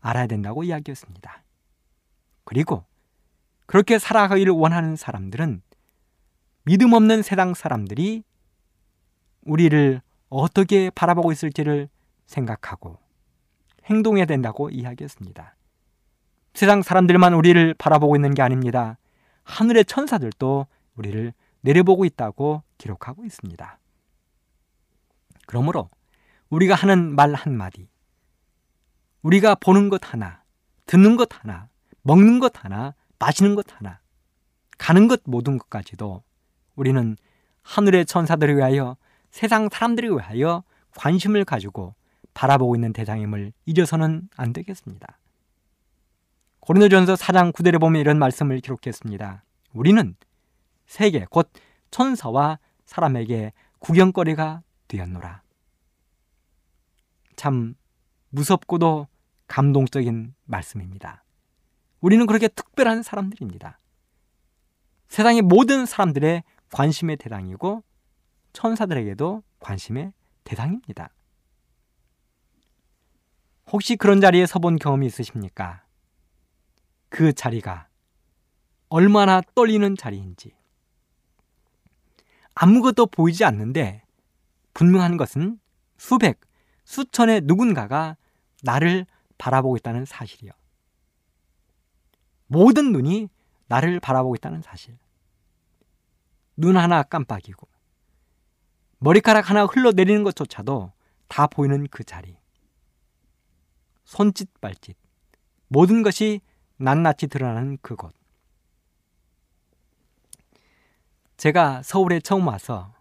알아야 0.01 0.27
된다고 0.27 0.63
이야기했습니다. 0.65 1.43
그리고 2.45 2.85
그렇게 3.67 3.99
살아가기를 3.99 4.53
원하는 4.53 4.97
사람들은 4.97 5.63
믿음 6.65 6.93
없는 6.93 7.23
세상 7.23 7.55
사람들이 7.55 8.23
우리를 9.43 10.01
어떻게 10.29 10.91
바라보고 10.91 11.33
있을지를 11.33 11.89
생각하고 12.27 12.99
행동해야 13.87 14.25
된다고 14.25 14.71
이야기했습니다. 14.71 15.57
세상 16.55 16.83
사람들만 16.83 17.35
우리를 17.35 17.75
바라보고 17.75 18.17
있는 18.17 18.35
게 18.35 18.43
아닙니다. 18.43 18.99
하늘의 19.45 19.85
천사들도 19.85 20.67
우리를 20.97 21.33
내려보고 21.63 22.05
있다고 22.05 22.63
기록하고 22.79 23.25
있습니다. 23.25 23.79
그러므로 25.51 25.91
우리가 26.49 26.77
하는 26.77 27.17
말 27.17 27.35
한마디, 27.35 27.89
우리가 29.23 29.57
보는 29.57 29.89
것 29.89 30.01
하나, 30.13 30.45
듣는 30.87 31.17
것 31.17 31.29
하나, 31.33 31.69
먹는 32.03 32.39
것 32.39 32.65
하나, 32.65 32.95
마시는 33.19 33.57
것 33.57 33.67
하나, 33.75 33.99
가는 34.79 35.09
것 35.09 35.23
모든 35.25 35.59
것까지도 35.59 36.23
우리는 36.77 37.17
하늘의 37.63 38.07
천사들을 38.07 38.59
위하여 38.59 38.97
세상 39.33 39.69
사람들을 39.69 40.11
위하여 40.11 40.63
관심을 40.95 41.45
가지고 41.45 41.97
바라보고 42.33 42.77
있는 42.77 42.93
대상임을 42.93 43.53
잊어서는 43.67 44.29
안 44.37 44.53
되겠습니다. 44.53 45.19
고린도전서 46.61 47.15
4장 47.15 47.53
9절에 47.53 47.81
보면 47.81 48.01
이런 48.01 48.21
말씀을 48.21 48.61
기록했습니다. 48.61 49.43
우리는 49.73 50.15
세계 50.87 51.27
곧 51.29 51.51
천사와 51.91 52.61
사람에게 52.87 53.53
구경거리가 53.81 54.63
되었노라. 54.91 55.43
참 57.37 57.75
무섭고도 58.31 59.07
감동적인 59.47 60.35
말씀입니다. 60.45 61.25
우리는 62.01 62.27
그렇게 62.27 62.49
특별한 62.49 63.03
사람들입니다. 63.03 63.79
세상의 65.09 65.43
모든 65.43 65.87
사람들의 65.87 66.43
관심의 66.71 67.17
대상이고 67.17 67.83
천사들에게도 68.53 69.43
관심의 69.61 70.13
대상입니다. 70.45 71.11
혹시 73.73 73.97
그런 73.97 74.21
자리에 74.21 74.47
서본 74.47 74.77
경험이 74.77 75.07
있으십니까? 75.07 75.85
그 77.09 77.33
자리가 77.33 77.89
얼마나 78.89 79.41
떨리는 79.55 79.97
자리인지. 79.97 80.53
아무것도 82.55 83.07
보이지 83.07 83.45
않는데 83.45 84.03
분명한 84.81 85.19
것은 85.19 85.61
수백, 85.99 86.41
수천의 86.85 87.43
누군가가 87.45 88.17
나를 88.63 89.05
바라보고 89.37 89.77
있다는 89.77 90.07
사실이요. 90.07 90.53
모든 92.47 92.91
눈이 92.91 93.29
나를 93.67 94.01
바라보고 94.01 94.37
있다는 94.37 94.63
사실. 94.63 94.97
눈 96.57 96.79
하나 96.79 97.03
깜빡이고 97.03 97.69
머리카락 99.01 99.51
하나 99.51 99.67
흘러내리는 99.67 100.23
것조차도 100.25 100.93
다 101.29 101.47
보이는 101.47 101.87
그 101.91 102.03
자리. 102.03 102.39
손짓 104.05 104.49
발짓 104.63 104.97
모든 105.69 106.03
것이 106.03 106.41
낱낱이 106.79 107.27
드러나는 107.27 107.77
그곳. 107.83 108.15
제가 111.37 111.83
서울에 111.83 112.19
처음 112.21 112.49
와서 112.49 112.95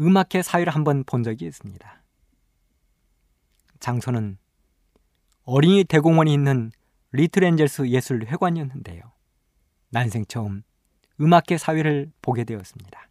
음악회 0.00 0.42
사회를 0.42 0.74
한번 0.74 1.04
본 1.04 1.22
적이 1.22 1.46
있습니다. 1.46 2.02
장소는 3.80 4.38
어린이 5.44 5.84
대공원이 5.84 6.32
있는 6.32 6.72
리틀 7.12 7.44
엔젤스 7.44 7.88
예술회관이었는데요. 7.88 9.12
난생 9.90 10.26
처음 10.26 10.62
음악회 11.20 11.56
사회를 11.56 12.12
보게 12.20 12.44
되었습니다. 12.44 13.08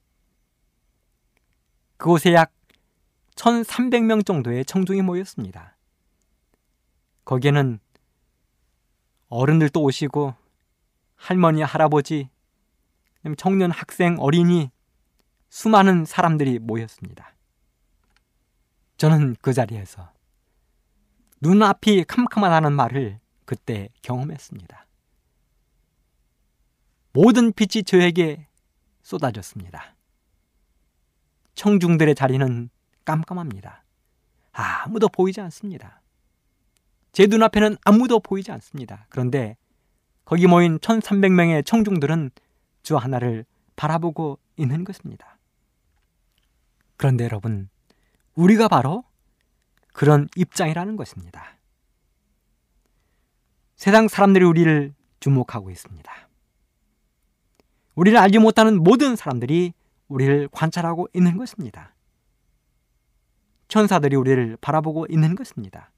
그곳에 1.98 2.34
약 2.34 2.52
1300명 3.36 4.26
정도의 4.26 4.65
청중이 4.65 5.02
모였습니다. 5.02 5.78
거기에는 7.24 7.80
어른들도 9.30 9.82
오시고 9.82 10.36
할머니, 11.15 11.62
할아버지, 11.62 12.30
청년, 13.38 13.71
학생, 13.71 14.17
어린이 14.19 14.69
수많은 15.50 16.06
사람들이 16.06 16.60
모였습니다. 16.60 17.36
저는 18.98 19.36
그 19.42 19.54
자리에서 19.54 20.12
눈앞이 21.42 22.06
캄캄하다는 22.06 22.74
말을 22.74 23.20
그때 23.46 23.90
경험했습니다. 24.02 24.86
모든 27.14 27.54
빛이 27.54 27.84
저에게 27.84 28.48
쏟아졌습니다. 29.02 29.96
청중들의 31.54 32.16
자리는 32.16 32.70
깜깜합니다. 33.06 33.84
아무도 34.52 35.08
보이지 35.08 35.40
않습니다. 35.42 36.02
제 37.12 37.28
눈앞에는 37.28 37.78
아무도 37.86 38.20
보이지 38.20 38.52
않습니다. 38.52 39.06
그런데 39.10 39.56
거기 40.26 40.48
모인 40.48 40.80
1300명의 40.80 41.66
청중들은 41.66 42.32
주 42.84 42.98
하나를 42.98 43.46
바라보고 43.76 44.40
있는 44.58 44.84
것입니다. 44.84 45.35
그런데 46.98 47.24
여러분, 47.26 47.70
우리가 48.36 48.68
바로 48.68 49.04
그런 49.94 50.28
입장이라는 50.36 50.96
것입니다. 50.96 51.58
세상 53.76 54.08
사람들이 54.08 54.46
우리를 54.46 54.94
주목하고 55.20 55.70
있습니다. 55.72 56.12
우리를 57.96 58.18
알지 58.18 58.40
못하는 58.40 58.82
모든 58.84 59.16
사람들이 59.16 59.74
우리를 60.08 60.50
관찰하고 60.52 61.08
있는 61.14 61.38
것입니다. 61.38 61.96
천사들이 63.68 64.16
우리를 64.16 64.58
바라보고 64.62 65.08
있는 65.10 65.36
것입니다. 65.36 65.92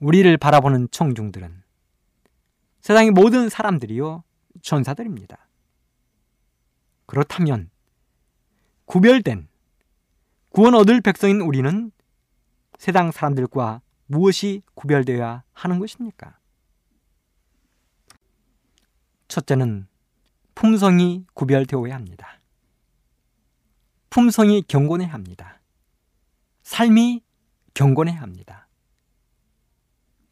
우리를 0.00 0.36
바라보는 0.36 0.88
청중들은 0.90 1.62
세상의 2.80 3.10
모든 3.10 3.48
사람들이요 3.48 4.22
천사들입니다. 4.62 5.48
그렇다면 7.06 7.70
구별된 8.88 9.48
구원 10.48 10.74
얻을 10.74 11.02
백성인 11.02 11.42
우리는 11.42 11.92
세상 12.78 13.12
사람들과 13.12 13.82
무엇이 14.06 14.62
구별되어야 14.74 15.44
하는 15.52 15.78
것입니까? 15.78 16.38
첫째는 19.28 19.86
품성이 20.54 21.26
구별되어야 21.34 21.94
합니다. 21.94 22.40
품성이 24.08 24.62
경건해야 24.62 25.12
합니다. 25.12 25.60
삶이 26.62 27.22
경건해야 27.74 28.22
합니다. 28.22 28.68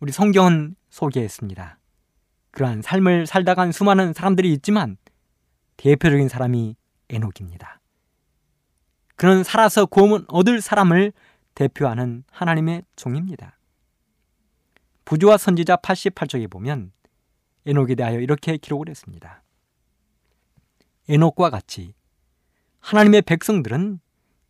우리 0.01 0.13
성경은 0.13 0.77
소개했습니다. 0.89 1.79
그러한 2.53 2.81
삶을 2.81 3.27
살다 3.27 3.55
간 3.55 3.71
수많은 3.71 4.15
사람들이 4.15 4.51
있지만 4.55 4.97
대표적인 5.77 6.31
사람이 6.31 6.75
에녹입니다. 7.11 7.81
그런 9.17 9.43
살아서 9.43 9.87
구원 9.87 10.25
얻을 10.29 10.61
사람을 10.61 11.13
대표하는 11.55 12.25
하나님의 12.31 12.85
종입니다. 12.97 13.59
부조와 15.07 15.39
선지자 15.39 15.77
88쪽에 15.77 16.51
보면 16.51 16.93
에녹에 17.65 17.95
대하여 17.95 18.21
이렇게 18.21 18.59
기록을 18.59 18.89
했습니다. 18.91 19.43
에녹과 21.09 21.51
같이 21.51 21.95
하나님의 22.81 23.23
백성들은 23.23 24.01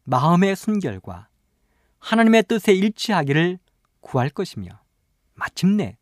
마음의 0.04 0.56
순결과 0.56 1.28
하나님의 1.98 2.44
뜻에 2.44 2.72
일치하기를 2.72 3.58
구할 4.00 4.30
것이며 4.30 4.68
마침내 5.34 5.96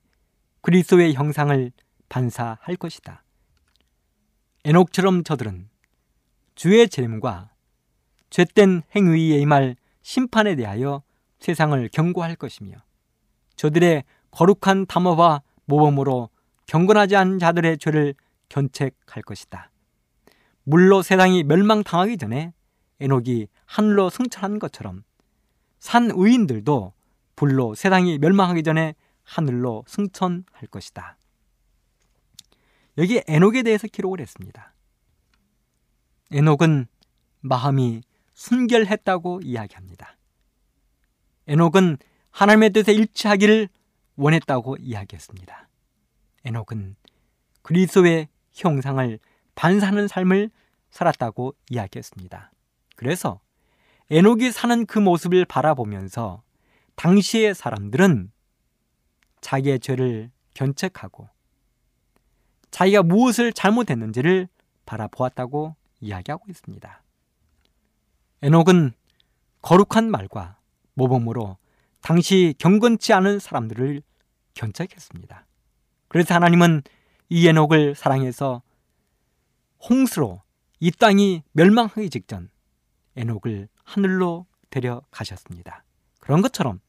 그리스도의 0.62 1.14
형상을 1.14 1.72
반사할 2.08 2.76
것이다. 2.76 3.24
에녹처럼 4.64 5.24
저들은 5.24 5.68
주의 6.54 6.88
재림과 6.88 7.53
죄된 8.34 8.82
행위에 8.96 9.38
임할 9.38 9.76
심판에 10.02 10.56
대하여 10.56 11.04
세상을 11.38 11.88
경고할 11.90 12.34
것이며 12.34 12.78
저들의 13.54 14.02
거룩한 14.32 14.86
담화와 14.86 15.40
모범으로 15.66 16.30
경건하지 16.66 17.14
않은 17.14 17.38
자들의 17.38 17.78
죄를 17.78 18.14
견책할 18.48 19.22
것이다. 19.24 19.70
물로 20.64 21.02
세상이 21.02 21.44
멸망당하기 21.44 22.16
전에 22.16 22.52
에녹이 22.98 23.46
하늘로 23.66 24.10
승천한 24.10 24.58
것처럼 24.58 25.04
산 25.78 26.10
의인들도 26.12 26.92
불로 27.36 27.76
세상이 27.76 28.18
멸망하기 28.18 28.64
전에 28.64 28.96
하늘로 29.22 29.84
승천할 29.86 30.66
것이다. 30.72 31.18
여기 32.98 33.22
에녹에 33.28 33.62
대해서 33.62 33.86
기록을 33.86 34.20
했습니다. 34.20 34.74
에녹은 36.32 36.88
마음이 37.42 38.02
순결했다고 38.34 39.40
이야기합니다. 39.42 40.16
에녹은 41.46 41.98
하나님의 42.30 42.70
뜻에 42.70 42.92
일치하기를 42.92 43.68
원했다고 44.16 44.76
이야기했습니다. 44.76 45.68
에녹은 46.44 46.96
그리스도의 47.62 48.28
형상을 48.52 49.18
반사하는 49.54 50.08
삶을 50.08 50.50
살았다고 50.90 51.54
이야기했습니다. 51.70 52.52
그래서 52.96 53.40
에녹이 54.10 54.52
사는 54.52 54.84
그 54.86 54.98
모습을 54.98 55.44
바라보면서 55.44 56.42
당시의 56.96 57.54
사람들은 57.54 58.30
자기의 59.40 59.80
죄를 59.80 60.30
견책하고 60.54 61.28
자기가 62.70 63.02
무엇을 63.02 63.52
잘못했는지를 63.52 64.48
바라보았다고 64.86 65.74
이야기하고 66.00 66.44
있습니다. 66.48 67.03
에녹은 68.44 68.92
거룩한 69.62 70.10
말과 70.10 70.58
모범으로 70.92 71.56
당시 72.02 72.54
경건치 72.58 73.14
않은 73.14 73.38
사람들을 73.38 74.02
견책했습니다. 74.52 75.46
그래서 76.08 76.34
하나님은 76.34 76.82
이 77.30 77.48
에녹을 77.48 77.94
사랑해서 77.94 78.60
홍수로 79.88 80.42
이 80.78 80.90
땅이 80.90 81.42
멸망하기 81.52 82.10
직전 82.10 82.50
에녹을 83.16 83.68
하늘로 83.82 84.44
데려가셨습니다. 84.68 85.82
그런 86.20 86.42
것처럼 86.42 86.80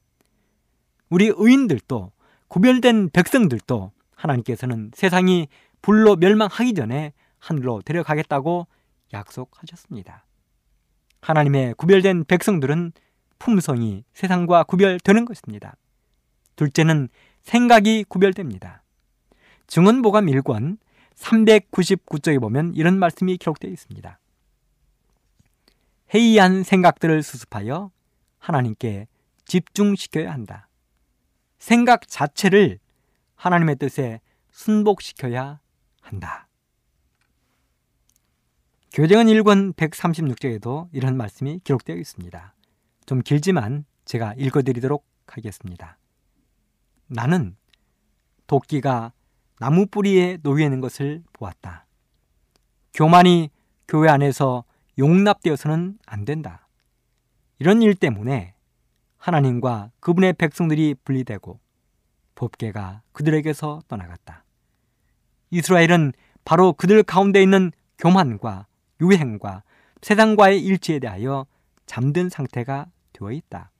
우리 1.07 1.31
의인들도 1.33 2.11
구별된 2.49 3.11
백성들도 3.11 3.93
하나님께서는 4.13 4.91
세상이 4.93 5.47
불로 5.81 6.17
멸망하기 6.17 6.73
전에 6.73 7.13
하늘로 7.39 7.81
데려가겠다고 7.81 8.67
약속하셨습니다. 9.13 10.25
하나님의 11.25 11.73
구별된 11.73 12.25
백성들은 12.25 12.91
품성이 13.39 14.03
세상과 14.13 14.63
구별되는 14.65 15.25
것입니다. 15.25 15.75
둘째는 16.55 17.09
생각이 17.41 18.05
구별됩니다. 18.07 18.83
증언보감 19.65 20.27
1권 20.27 20.77
399쪽에 21.15 22.39
보면 22.39 22.73
이런 22.75 22.99
말씀이 22.99 23.37
기록되어 23.37 23.71
있습니다. 23.71 24.19
해이한 26.13 26.61
생각들을 26.61 27.23
수습하여 27.23 27.89
하나님께 28.37 29.07
집중시켜야 29.45 30.31
한다. 30.31 30.69
생각 31.57 32.07
자체를 32.07 32.77
하나님의 33.35 33.77
뜻에 33.77 34.21
순복시켜야 34.51 35.59
한다. 36.01 36.44
교정은 38.95 39.25
1권 39.25 39.73
136쪽에도 39.73 40.87
이런 40.93 41.17
말씀이 41.17 41.59
기록되어 41.65 41.97
있습니다. 41.97 42.55
좀 43.05 43.19
길지만 43.19 43.83
제가 44.05 44.35
읽어드리도록 44.37 45.05
하겠습니다. 45.27 45.97
나는 47.07 47.57
도끼가 48.47 49.11
나무 49.59 49.85
뿌리에 49.85 50.37
놓여 50.37 50.63
있는 50.63 50.79
것을 50.79 51.23
보았다. 51.33 51.85
교만이 52.93 53.49
교회 53.89 54.07
안에서 54.07 54.63
용납되어서는 54.97 55.97
안 56.05 56.23
된다. 56.23 56.69
이런 57.59 57.81
일 57.81 57.95
때문에 57.95 58.53
하나님과 59.17 59.91
그분의 59.99 60.31
백성들이 60.31 60.95
분리되고 61.03 61.59
법계가 62.35 63.01
그들에게서 63.11 63.81
떠나갔다. 63.89 64.45
이스라엘은 65.49 66.13
바로 66.45 66.71
그들 66.71 67.03
가운데 67.03 67.43
있는 67.43 67.73
교만과 67.97 68.67
유행과 69.01 69.63
세상과의 70.01 70.61
일치에 70.63 70.99
대하여 70.99 71.45
잠든 71.85 72.29
상태가 72.29 72.87
되어 73.13 73.31
있다. 73.31 73.71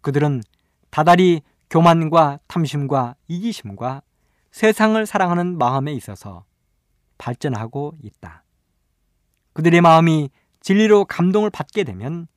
그들은 0.00 0.42
다달이 0.90 1.42
교만과 1.70 2.38
탐심과 2.46 3.16
이기심과 3.28 4.02
세상을 4.52 5.04
사랑하는 5.06 5.58
마음에 5.58 5.92
있어서 5.92 6.44
발전하고 7.18 7.96
있다. 8.02 8.44
그들의 9.52 9.80
마음이 9.80 10.30
진리로 10.60 11.04
감동을 11.04 11.50
받게 11.50 11.84
되면 11.84 12.28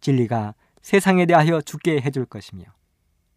진리가 0.00 0.54
세상에 0.80 1.26
대하여 1.26 1.60
죽게 1.60 2.00
해줄 2.00 2.26
것이며 2.26 2.64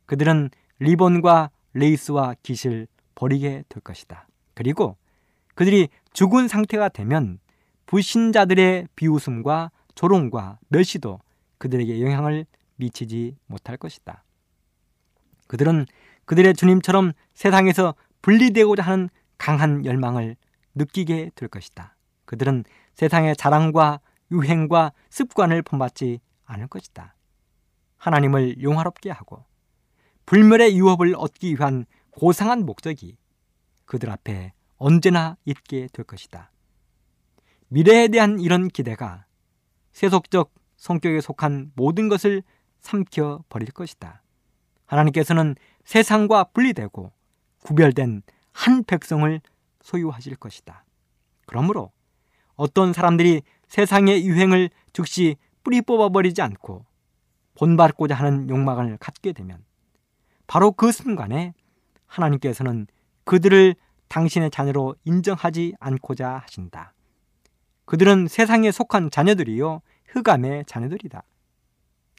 그들은 0.05 0.49
리본과 0.79 1.51
레이스와 1.73 2.35
깃을 2.41 2.87
버리게 3.13 3.63
될 3.69 3.81
것이다. 3.81 4.27
그리고 4.53 4.97
그들이 5.53 5.89
죽은 6.13 6.47
상태가 6.47 6.89
되면 6.89 7.39
불신자들의 7.85 8.87
비웃음과 8.95 9.71
조롱과 9.95 10.59
멸시도 10.69 11.19
그들에게 11.57 12.01
영향을 12.01 12.45
미치지 12.75 13.37
못할 13.47 13.77
것이다. 13.77 14.23
그들은 15.47 15.85
그들의 16.25 16.53
주님처럼 16.55 17.13
세상에서 17.33 17.95
분리되고자 18.21 18.83
하는 18.83 19.09
강한 19.37 19.85
열망을 19.85 20.35
느끼게 20.73 21.31
될 21.35 21.49
것이다. 21.49 21.95
그들은 22.25 22.63
세상의 22.93 23.35
자랑과 23.35 23.99
유행과 24.31 24.91
습관을 25.09 25.61
본받지 25.61 26.19
않을 26.45 26.67
것이다. 26.67 27.15
하나님을 27.97 28.61
용화롭게 28.61 29.11
하고 29.11 29.45
불멸의 30.25 30.77
유업을 30.77 31.15
얻기 31.15 31.53
위한 31.53 31.85
고상한 32.09 32.65
목적이 32.65 33.17
그들 33.85 34.09
앞에 34.09 34.53
언제나 34.77 35.37
있게 35.45 35.87
될 35.93 36.05
것이다. 36.05 36.51
미래에 37.75 38.07
대한 38.07 38.39
이런 38.39 38.69
기대가 38.69 39.25
세속적 39.91 40.53
성격에 40.77 41.19
속한 41.19 41.73
모든 41.75 42.07
것을 42.07 42.41
삼켜 42.79 43.43
버릴 43.49 43.69
것이다. 43.71 44.23
하나님께서는 44.85 45.55
세상과 45.83 46.45
분리되고 46.53 47.11
구별된 47.63 48.21
한 48.53 48.83
백성을 48.85 49.41
소유하실 49.81 50.37
것이다. 50.37 50.85
그러므로 51.47 51.91
어떤 52.55 52.93
사람들이 52.93 53.41
세상의 53.67 54.25
유행을 54.25 54.69
즉시 54.93 55.35
뿌리 55.61 55.81
뽑아버리지 55.81 56.41
않고 56.41 56.85
본받고자 57.55 58.15
하는 58.15 58.47
욕망을 58.47 58.95
갖게 59.01 59.33
되면 59.33 59.65
바로 60.47 60.71
그 60.71 60.93
순간에 60.93 61.53
하나님께서는 62.05 62.87
그들을 63.25 63.75
당신의 64.07 64.49
자녀로 64.51 64.95
인정하지 65.03 65.75
않고자 65.81 66.37
하신다. 66.37 66.94
그들은 67.85 68.27
세상에 68.27 68.71
속한 68.71 69.11
자녀들이요 69.11 69.81
흑암의 70.07 70.65
자녀들이다. 70.65 71.23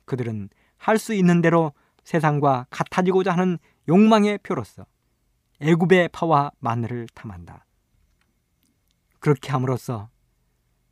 그들은 0.04 0.48
할 0.76 0.98
수 0.98 1.14
있는 1.14 1.40
대로 1.40 1.72
세상과 2.04 2.66
같아지고자 2.70 3.32
하는 3.32 3.58
욕망의 3.88 4.38
표로서 4.38 4.86
애굽의 5.60 6.10
파와 6.10 6.52
마늘을 6.60 7.08
탐한다. 7.14 7.64
그렇게 9.18 9.50
함으로써 9.50 10.08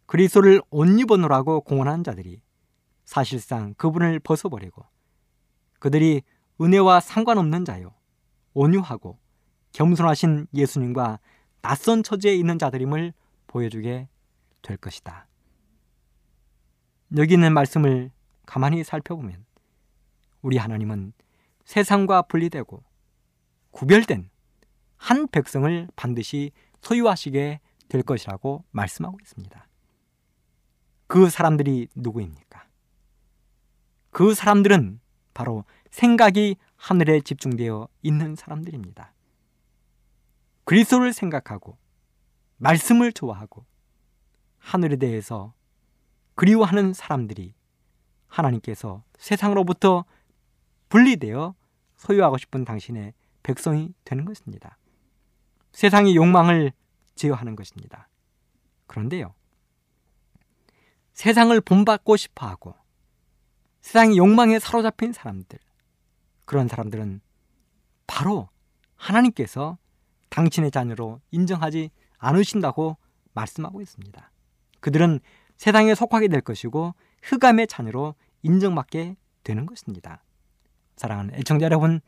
그리스도를 0.06 0.60
옷 0.70 0.86
입어노라고 0.86 1.60
공언한 1.60 2.02
자들이 2.02 2.42
사실상 3.04 3.74
그분을 3.74 4.18
벗어버리고 4.20 4.84
그들이 5.78 6.22
은혜와 6.60 7.00
상관없는 7.00 7.64
자요 7.64 7.94
온유하고 8.54 9.18
겸손하신 9.72 10.48
예수님과 10.54 11.20
낯선 11.60 12.02
처지에 12.02 12.34
있는 12.34 12.58
자들임을 12.58 13.12
보여주게 13.46 14.08
될 14.64 14.76
것이다. 14.76 15.28
여기 17.16 17.34
있는 17.34 17.54
말씀을 17.54 18.10
가만히 18.46 18.82
살펴보면 18.82 19.44
우리 20.42 20.56
하나님은 20.56 21.12
세상과 21.64 22.22
분리되고 22.22 22.82
구별된 23.70 24.30
한 24.96 25.28
백성을 25.28 25.88
반드시 25.94 26.50
소유하시게 26.80 27.60
될 27.88 28.02
것이라고 28.02 28.64
말씀하고 28.70 29.18
있습니다. 29.22 29.68
그 31.06 31.30
사람들이 31.30 31.88
누구입니까? 31.94 32.66
그 34.10 34.34
사람들은 34.34 35.00
바로 35.34 35.64
생각이 35.90 36.56
하늘에 36.76 37.20
집중되어 37.20 37.88
있는 38.02 38.34
사람들입니다. 38.34 39.12
그리스도를 40.64 41.12
생각하고 41.12 41.76
말씀을 42.56 43.12
좋아하고 43.12 43.64
하늘에 44.64 44.96
대해서 44.96 45.52
그리워하는 46.36 46.94
사람들이 46.94 47.54
하나님께서 48.28 49.04
세상으로부터 49.18 50.06
분리되어 50.88 51.54
소유하고 51.96 52.38
싶은 52.38 52.64
당신의 52.64 53.12
백성이 53.42 53.92
되는 54.04 54.24
것입니다. 54.24 54.78
세상의 55.72 56.16
욕망을 56.16 56.72
제어하는 57.14 57.56
것입니다. 57.56 58.08
그런데요. 58.86 59.34
세상을 61.12 61.60
본받고 61.60 62.16
싶어 62.16 62.46
하고 62.46 62.74
세상의 63.82 64.16
욕망에 64.16 64.58
사로잡힌 64.58 65.12
사람들, 65.12 65.58
그런 66.46 66.68
사람들은 66.68 67.20
바로 68.06 68.48
하나님께서 68.96 69.76
당신의 70.30 70.70
자녀로 70.70 71.20
인정하지 71.30 71.90
않으신다고 72.18 72.96
말씀하고 73.34 73.82
있습니다. 73.82 74.30
그들은 74.84 75.20
세상에 75.56 75.94
속하게 75.94 76.28
될 76.28 76.42
것이고 76.42 76.94
흑암의 77.22 77.68
자녀로 77.68 78.14
인정받게 78.42 79.16
되는 79.42 79.64
것입니다. 79.64 80.22
사랑하는 80.96 81.34
애청자 81.36 81.64
여러분, 81.64 82.02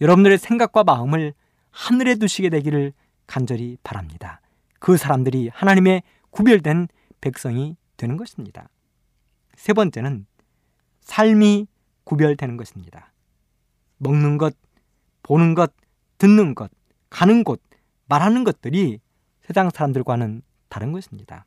여러분들의 0.00 0.38
생각과 0.38 0.84
마음을 0.84 1.34
하늘에 1.70 2.14
두시게 2.14 2.48
되기를 2.48 2.94
간절히 3.26 3.76
바랍니다. 3.82 4.40
그 4.78 4.96
사람들이 4.96 5.50
하나님의 5.52 6.02
구별된 6.30 6.88
백성이 7.20 7.76
되는 7.98 8.16
것입니다. 8.16 8.70
세 9.54 9.74
번째는 9.74 10.24
삶이 11.02 11.66
구별되는 12.04 12.56
것입니다. 12.56 13.12
먹는 13.98 14.38
것, 14.38 14.56
보는 15.22 15.54
것, 15.54 15.74
듣는 16.16 16.54
것, 16.54 16.70
가는 17.10 17.44
곳, 17.44 17.60
말하는 18.06 18.44
것들이 18.44 19.00
세상 19.42 19.68
사람들과는 19.68 20.40
다른 20.70 20.92
것입니다. 20.92 21.44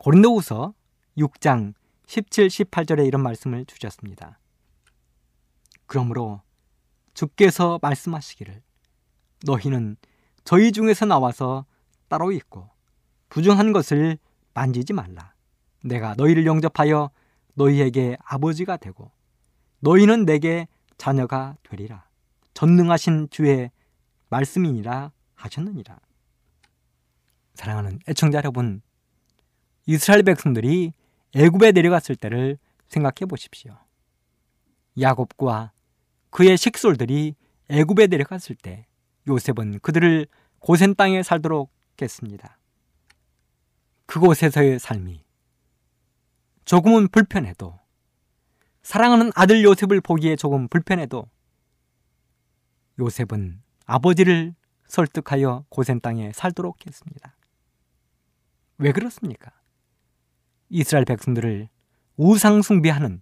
고린도후서 0.00 0.72
6장 1.18 1.74
17, 2.06 2.48
18절에 2.48 3.06
이런 3.06 3.22
말씀을 3.22 3.66
주셨습니다. 3.66 4.38
그러므로 5.86 6.40
주께서 7.12 7.78
말씀하시기를 7.82 8.62
너희는 9.44 9.98
저희 10.44 10.72
중에서 10.72 11.04
나와서 11.04 11.66
따로 12.08 12.32
있고 12.32 12.70
부정한 13.28 13.72
것을 13.74 14.16
만지지 14.54 14.94
말라. 14.94 15.34
내가 15.84 16.14
너희를 16.14 16.46
영접하여 16.46 17.10
너희에게 17.52 18.16
아버지가 18.24 18.78
되고 18.78 19.10
너희는 19.80 20.24
내게 20.24 20.66
자녀가 20.96 21.58
되리라. 21.62 22.08
전능하신 22.54 23.28
주의 23.30 23.70
말씀이니라 24.30 25.12
하셨느니라. 25.34 26.00
사랑하는 27.54 27.98
애청자 28.08 28.38
여러분, 28.38 28.80
이스라엘 29.86 30.22
백성들이 30.22 30.92
애굽에 31.34 31.72
내려갔을 31.72 32.16
때를 32.16 32.58
생각해 32.88 33.26
보십시오. 33.28 33.76
야곱과 35.00 35.72
그의 36.30 36.56
식솔들이 36.56 37.34
애굽에 37.68 38.08
내려갔을 38.08 38.56
때 38.56 38.86
요셉은 39.28 39.80
그들을 39.80 40.26
고센 40.58 40.94
땅에 40.94 41.22
살도록 41.22 41.72
했습니다. 42.00 42.58
그곳에서의 44.06 44.78
삶이 44.78 45.24
조금은 46.64 47.08
불편해도 47.08 47.78
사랑하는 48.82 49.30
아들 49.34 49.62
요셉을 49.62 50.00
보기에 50.00 50.36
조금 50.36 50.68
불편해도 50.68 51.28
요셉은 52.98 53.62
아버지를 53.86 54.54
설득하여 54.86 55.64
고센 55.68 56.00
땅에 56.00 56.32
살도록 56.32 56.86
했습니다. 56.86 57.36
왜 58.78 58.92
그렇습니까? 58.92 59.52
이스라엘 60.70 61.04
백성들을 61.04 61.68
우상 62.16 62.62
숭배하는 62.62 63.20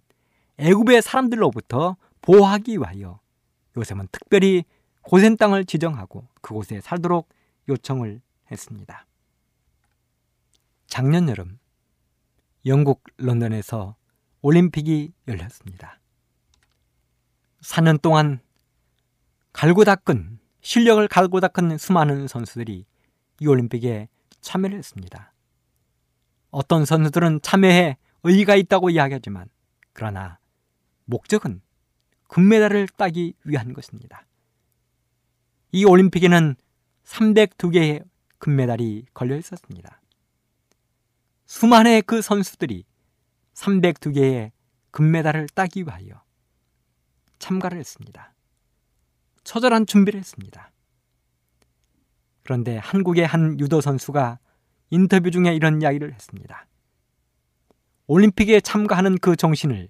애굽의 0.57 1.01
사람들로부터 1.01 1.97
보호하기 2.21 2.77
위하여 2.77 3.19
요셉은 3.75 4.07
특별히 4.11 4.63
고센 5.01 5.37
땅을 5.37 5.65
지정하고 5.65 6.27
그곳에 6.41 6.81
살도록 6.81 7.29
요청을 7.67 8.21
했습니다. 8.51 9.05
작년 10.87 11.29
여름 11.29 11.59
영국 12.65 13.03
런던에서 13.17 13.95
올림픽이 14.41 15.13
열렸습니다. 15.27 15.99
4년 17.61 18.01
동안 18.01 18.39
갈고 19.53 19.83
닦은 19.83 20.39
실력을 20.61 21.05
갈고 21.07 21.39
닦은 21.39 21.77
수많은 21.77 22.27
선수들이 22.27 22.85
이 23.39 23.47
올림픽에 23.47 24.09
참여를 24.41 24.77
했습니다. 24.77 25.33
어떤 26.51 26.85
선수들은 26.85 27.41
참여해 27.41 27.97
의의가 28.23 28.55
있다고 28.55 28.89
이야기하지만 28.89 29.47
그러나 29.93 30.39
목적은 31.05 31.61
금메달을 32.27 32.87
따기 32.89 33.33
위한 33.43 33.73
것입니다. 33.73 34.25
이 35.71 35.85
올림픽에는 35.85 36.55
302개의 37.05 38.07
금메달이 38.37 39.07
걸려 39.13 39.35
있었습니다. 39.37 40.01
수많은 41.45 42.01
그 42.05 42.21
선수들이 42.21 42.85
302개의 43.53 44.51
금메달을 44.91 45.49
따기 45.49 45.83
위하여 45.83 46.23
참가를 47.39 47.79
했습니다. 47.79 48.33
처절한 49.43 49.85
준비를 49.85 50.19
했습니다. 50.19 50.71
그런데 52.43 52.77
한국의 52.77 53.25
한 53.25 53.59
유도 53.59 53.81
선수가 53.81 54.39
인터뷰 54.89 55.31
중에 55.31 55.53
이런 55.53 55.81
이야기를 55.81 56.13
했습니다. 56.13 56.65
올림픽에 58.07 58.59
참가하는 58.61 59.17
그 59.19 59.35
정신을 59.35 59.89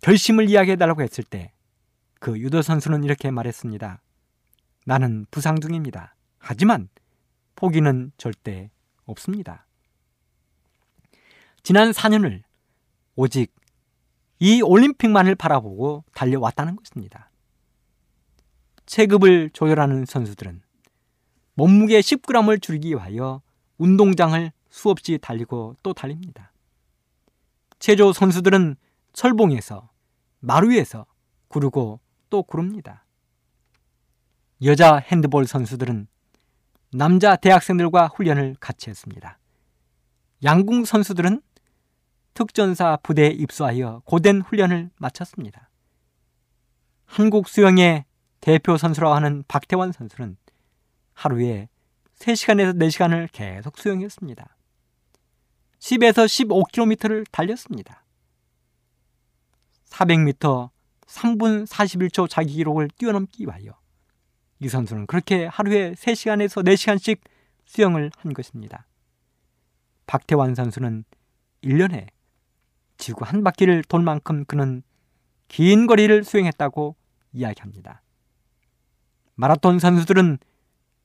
결심을 0.00 0.48
이야기해달라고 0.48 1.02
했을 1.02 1.24
때 1.24 1.52
그 2.20 2.38
유도 2.38 2.60
선수는 2.60 3.02
이렇게 3.02 3.30
말했습니다. 3.30 4.02
나는 4.84 5.26
부상 5.30 5.58
중입니다. 5.58 6.14
하지만 6.38 6.88
포기는 7.56 8.12
절대 8.18 8.70
없습니다. 9.06 9.66
지난 11.62 11.90
4년을 11.90 12.42
오직 13.16 13.54
이 14.38 14.60
올림픽만을 14.62 15.34
바라보고 15.34 16.04
달려왔다는 16.14 16.76
것입니다. 16.76 17.30
체급을 18.84 19.50
조절하는 19.50 20.04
선수들은 20.04 20.62
몸무게 21.54 22.00
10g을 22.00 22.60
줄이기 22.60 22.90
위하여 22.90 23.40
운동장을 23.80 24.52
수없이 24.68 25.18
달리고 25.20 25.74
또 25.82 25.94
달립니다. 25.94 26.52
체조 27.78 28.12
선수들은 28.12 28.76
철봉에서 29.14 29.88
마루에서 30.40 31.06
구르고 31.48 31.98
또 32.28 32.42
구릅니다. 32.42 33.06
여자 34.62 34.96
핸드볼 34.96 35.46
선수들은 35.46 36.06
남자 36.92 37.36
대학생들과 37.36 38.08
훈련을 38.08 38.56
같이 38.60 38.90
했습니다. 38.90 39.38
양궁 40.44 40.84
선수들은 40.84 41.40
특전사 42.34 42.98
부대에 43.02 43.28
입소하여 43.28 44.02
고된 44.04 44.42
훈련을 44.42 44.90
마쳤습니다. 44.98 45.70
한국 47.06 47.48
수영의 47.48 48.04
대표 48.40 48.76
선수라고 48.76 49.14
하는 49.14 49.42
박태환 49.48 49.92
선수는 49.92 50.36
하루에 51.14 51.68
3시간에서 52.20 52.78
4시간을 52.78 53.28
계속 53.32 53.78
수영했습니다. 53.78 54.56
10에서 55.78 56.26
15km를 56.26 57.24
달렸습니다. 57.30 58.04
400m 59.86 60.70
3분 61.06 61.66
41초 61.66 62.28
자기 62.28 62.54
기록을 62.54 62.88
뛰어넘기 62.96 63.44
위하여 63.44 63.78
이 64.60 64.68
선수는 64.68 65.06
그렇게 65.06 65.46
하루에 65.46 65.92
3시간에서 65.92 66.62
4시간씩 66.64 67.20
수영을 67.64 68.10
한 68.18 68.34
것입니다. 68.34 68.86
박태환 70.06 70.54
선수는 70.54 71.04
1년에 71.64 72.08
지구 72.98 73.24
한 73.24 73.42
바퀴를 73.42 73.82
돌 73.84 74.02
만큼 74.02 74.44
그는 74.44 74.82
긴 75.48 75.86
거리를 75.86 76.22
수행했다고 76.22 76.96
이야기합니다. 77.32 78.02
마라톤 79.34 79.78
선수들은 79.78 80.38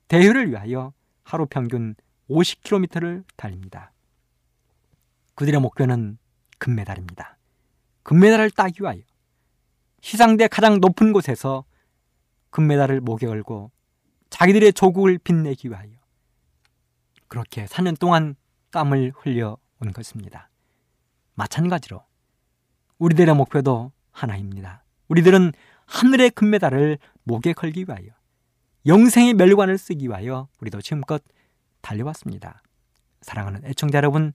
대회를 0.08 0.50
위하여 0.50 0.94
하루 1.26 1.46
평균 1.48 1.96
50km를 2.30 3.26
달립니다. 3.36 3.92
그들의 5.34 5.60
목표는 5.60 6.18
금메달입니다. 6.60 7.38
금메달을 8.04 8.52
따기 8.52 8.84
위하여 8.84 9.02
시상대 10.02 10.48
가장 10.48 10.80
높은 10.80 11.12
곳에서 11.12 11.66
금메달을 12.52 13.02
목에 13.02 13.28
걸고 13.28 13.72
자기들의 14.30 14.74
조국을 14.74 15.18
빛내기 15.18 15.70
위하여 15.70 15.90
그렇게 17.28 17.66
4년 17.66 18.00
동안 18.00 18.36
땀을 18.72 19.12
흘려 19.16 19.58
온 19.82 19.92
것입니다. 19.92 20.50
마찬가지로 21.34 22.04
우리들의 23.00 23.36
목표도 23.36 23.92
하나입니다. 24.12 24.84
우리들은 25.08 25.52
하늘의 25.86 26.32
금메달을 26.32 26.98
목에 27.24 27.54
걸기 27.54 27.86
위하여 27.88 28.15
영생의 28.86 29.34
멸관을 29.34 29.78
쓰기 29.78 30.08
위하여 30.08 30.48
우리도 30.62 30.82
지금껏 30.82 31.24
달려왔습니다. 31.82 32.62
사랑하는 33.22 33.66
애청자 33.66 33.98
여러분, 33.98 34.34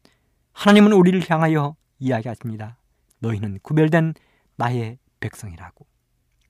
하나님은 0.53 0.93
우리를 0.93 1.23
향하여 1.29 1.77
이야기하십니다. 2.01 2.77
너희는 3.21 3.61
구별된 3.63 4.15
나의 4.57 4.99
백성이라고. 5.21 5.87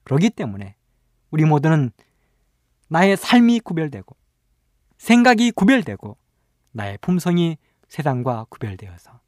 그러기 0.03 0.31
때문에 0.31 0.75
우리 1.29 1.45
모두는 1.45 1.91
나의 2.87 3.17
삶이 3.17 3.59
구별되고 3.59 4.15
생각이 4.97 5.51
구별되고 5.51 6.17
나의 6.71 6.97
품성이 7.01 7.57
세상과 7.87 8.47
구별되어서 8.49 9.19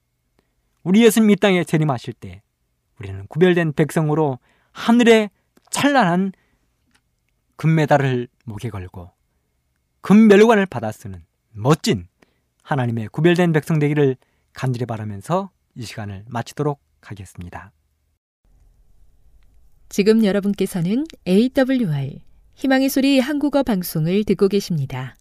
우리 0.84 1.04
예수님 1.04 1.30
이 1.30 1.36
땅에 1.36 1.64
재림하실 1.64 2.14
때 2.14 2.42
우리는 3.00 3.26
구별된 3.28 3.74
백성으로 3.74 4.40
하늘의 4.72 5.30
찬란한 5.70 6.32
금메달을 7.64 8.28
목에 8.44 8.70
걸고 8.70 9.10
금멸관을 10.02 10.66
받아 10.66 10.92
쓰는 10.92 11.24
멋진 11.54 12.08
하나님의 12.62 13.08
구별된 13.08 13.54
백성 13.54 13.80
되기를 13.80 14.18
간절히 14.52 14.86
바라면서 14.86 15.50
이 15.74 15.86
시간을 15.86 16.26
마치도록 16.28 16.82
하겠습니다. 17.00 17.72
지금 19.88 20.26
여러분께서는 20.26 21.06
AWR 21.26 22.20
희망의 22.56 22.90
소리 22.90 23.22
한국어 23.22 23.64
방송을 23.64 24.26
듣고 24.26 24.50
계십니다. 24.50 25.16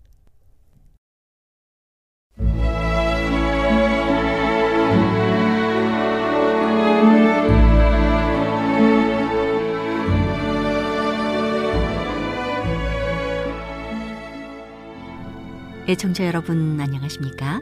애청자 15.92 16.26
여러분 16.26 16.80
안녕하십니까? 16.80 17.60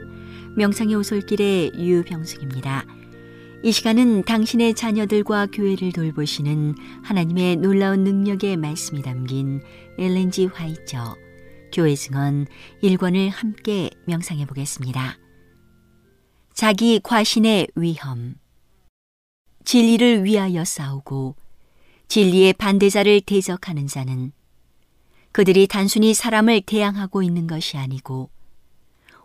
명상의 0.54 0.94
오솔길의 0.94 1.72
유병숙입니다. 1.74 2.86
이 3.64 3.72
시간은 3.72 4.22
당신의 4.22 4.74
자녀들과 4.74 5.46
교회를 5.46 5.90
돌보시는 5.90 6.76
하나님의 7.02 7.56
놀라운 7.56 8.04
능력의 8.04 8.56
말씀이 8.56 9.02
담긴 9.02 9.60
엘렌지 9.98 10.46
화이처 10.46 11.16
교회 11.72 11.96
증언 11.96 12.46
1권을 12.84 13.30
함께 13.30 13.90
명상해 14.06 14.46
보겠습니다. 14.46 15.18
자기 16.54 17.00
과신의 17.02 17.66
위험 17.74 18.36
진리를 19.64 20.22
위하여 20.22 20.64
싸우고 20.64 21.34
진리의 22.06 22.52
반대자를 22.52 23.22
대적하는 23.22 23.88
자는 23.88 24.30
그들이 25.32 25.66
단순히 25.66 26.14
사람을 26.14 26.62
대항하고 26.62 27.22
있는 27.22 27.46
것이 27.46 27.76
아니고 27.76 28.30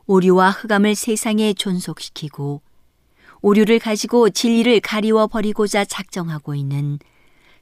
오류와 0.06 0.52
흑암을 0.52 0.96
세상에 0.96 1.54
존속시키고 1.54 2.62
오류를 3.42 3.80
가지고 3.80 4.30
진리를 4.30 4.80
가리워 4.82 5.28
버리고자 5.28 5.86
작정하고 5.86 6.56
있는 6.56 7.00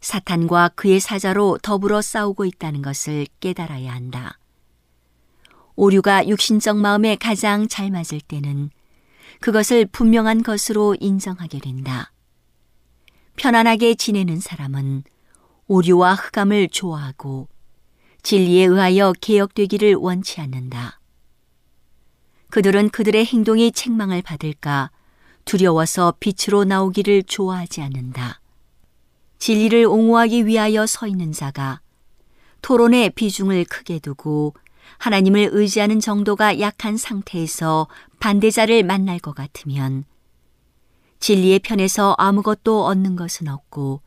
사탄과 0.02 0.72
그의 0.76 1.00
사자로 1.00 1.60
더불어 1.62 2.02
싸우고 2.02 2.46
있다는 2.46 2.82
것을 2.82 3.26
깨달아야 3.40 3.94
한다. 3.94 4.38
오류가 5.76 6.28
육신적 6.28 6.78
마음에 6.78 7.16
가장 7.16 7.68
잘 7.68 7.90
맞을 7.90 8.20
때는 8.20 8.70
그것을 9.40 9.86
분명한 9.86 10.44
것으로 10.44 10.96
인정하게 11.00 11.60
된다. 11.60 12.12
편안하게 13.38 13.96
지내는 13.96 14.40
사람은 14.40 15.04
오류와 15.68 16.16
흑암을 16.16 16.70
좋아하고 16.70 17.48
진리에 18.24 18.66
의하여 18.66 19.14
개혁되기를 19.20 19.96
원치 19.96 20.40
않는다. 20.40 21.00
그들은 22.50 22.90
그들의 22.90 23.26
행동이 23.26 23.72
책망을 23.72 24.22
받을까 24.22 24.92
두려워서 25.44 26.14
빛으로 26.20 26.64
나오기를 26.64 27.24
좋아하지 27.24 27.82
않는다. 27.82 28.40
진리를 29.40 29.86
옹호하기 29.86 30.46
위하여 30.46 30.88
서 30.88 31.06
있는 31.06 31.34
자가 31.34 31.82
토론의 32.62 33.10
비중을 33.10 33.66
크게 33.66 34.00
두고 34.00 34.54
하나님을 35.00 35.50
의지하는 35.52 36.00
정도가 36.00 36.62
약한 36.62 36.96
상태에서 36.96 37.90
반대자를 38.22 38.84
만날 38.84 39.20
것 39.20 39.36
같으면 39.36 40.06
진리의 41.20 41.60
편에서 41.60 42.16
아무것도 42.18 42.86
얻는 42.86 43.18
것은 43.18 43.50
없고 43.50 44.02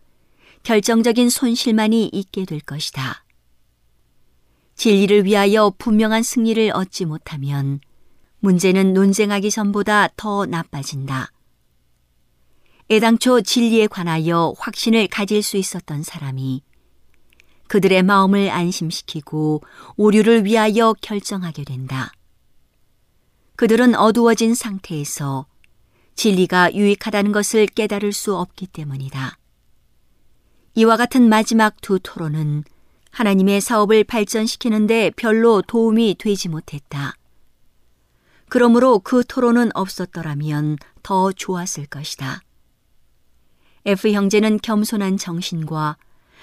결정적인 0.62 1.28
손실만이 1.28 2.06
있게 2.06 2.46
될 2.46 2.60
것이다. 2.60 3.25
진리를 4.76 5.24
위하여 5.24 5.72
분명한 5.78 6.22
승리를 6.22 6.70
얻지 6.72 7.06
못하면 7.06 7.80
문제는 8.40 8.92
논쟁하기 8.92 9.50
전보다 9.50 10.08
더 10.16 10.46
나빠진다. 10.46 11.32
애당초 12.90 13.40
진리에 13.40 13.88
관하여 13.88 14.54
확신을 14.58 15.08
가질 15.08 15.42
수 15.42 15.56
있었던 15.56 16.02
사람이 16.02 16.62
그들의 17.68 18.02
마음을 18.04 18.50
안심시키고 18.50 19.62
오류를 19.96 20.44
위하여 20.44 20.94
결정하게 21.00 21.64
된다. 21.64 22.12
그들은 23.56 23.96
어두워진 23.96 24.54
상태에서 24.54 25.46
진리가 26.14 26.74
유익하다는 26.74 27.32
것을 27.32 27.66
깨달을 27.66 28.12
수 28.12 28.36
없기 28.36 28.68
때문이다. 28.68 29.38
이와 30.74 30.96
같은 30.96 31.28
마지막 31.28 31.80
두 31.80 31.98
토론은 31.98 32.64
하나님의 33.16 33.62
사업을 33.62 34.04
발전시키는데 34.04 35.12
별로 35.16 35.62
도움이 35.62 36.16
되지 36.18 36.50
못했다. 36.50 37.14
그러므로 38.50 38.98
그 38.98 39.24
토론은 39.24 39.70
없었더라면 39.72 40.76
더 41.02 41.32
좋았을 41.32 41.86
것이다. 41.86 42.42
F 43.86 44.12
형제는 44.12 44.58
겸손한 44.62 45.16
정신과 45.16 45.96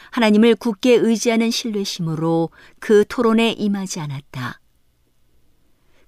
하나님을 0.10 0.56
굳게 0.56 0.94
의지하는 0.96 1.52
신뢰심으로 1.52 2.50
그 2.80 3.06
토론에 3.08 3.52
임하지 3.52 4.00
않았다. 4.00 4.60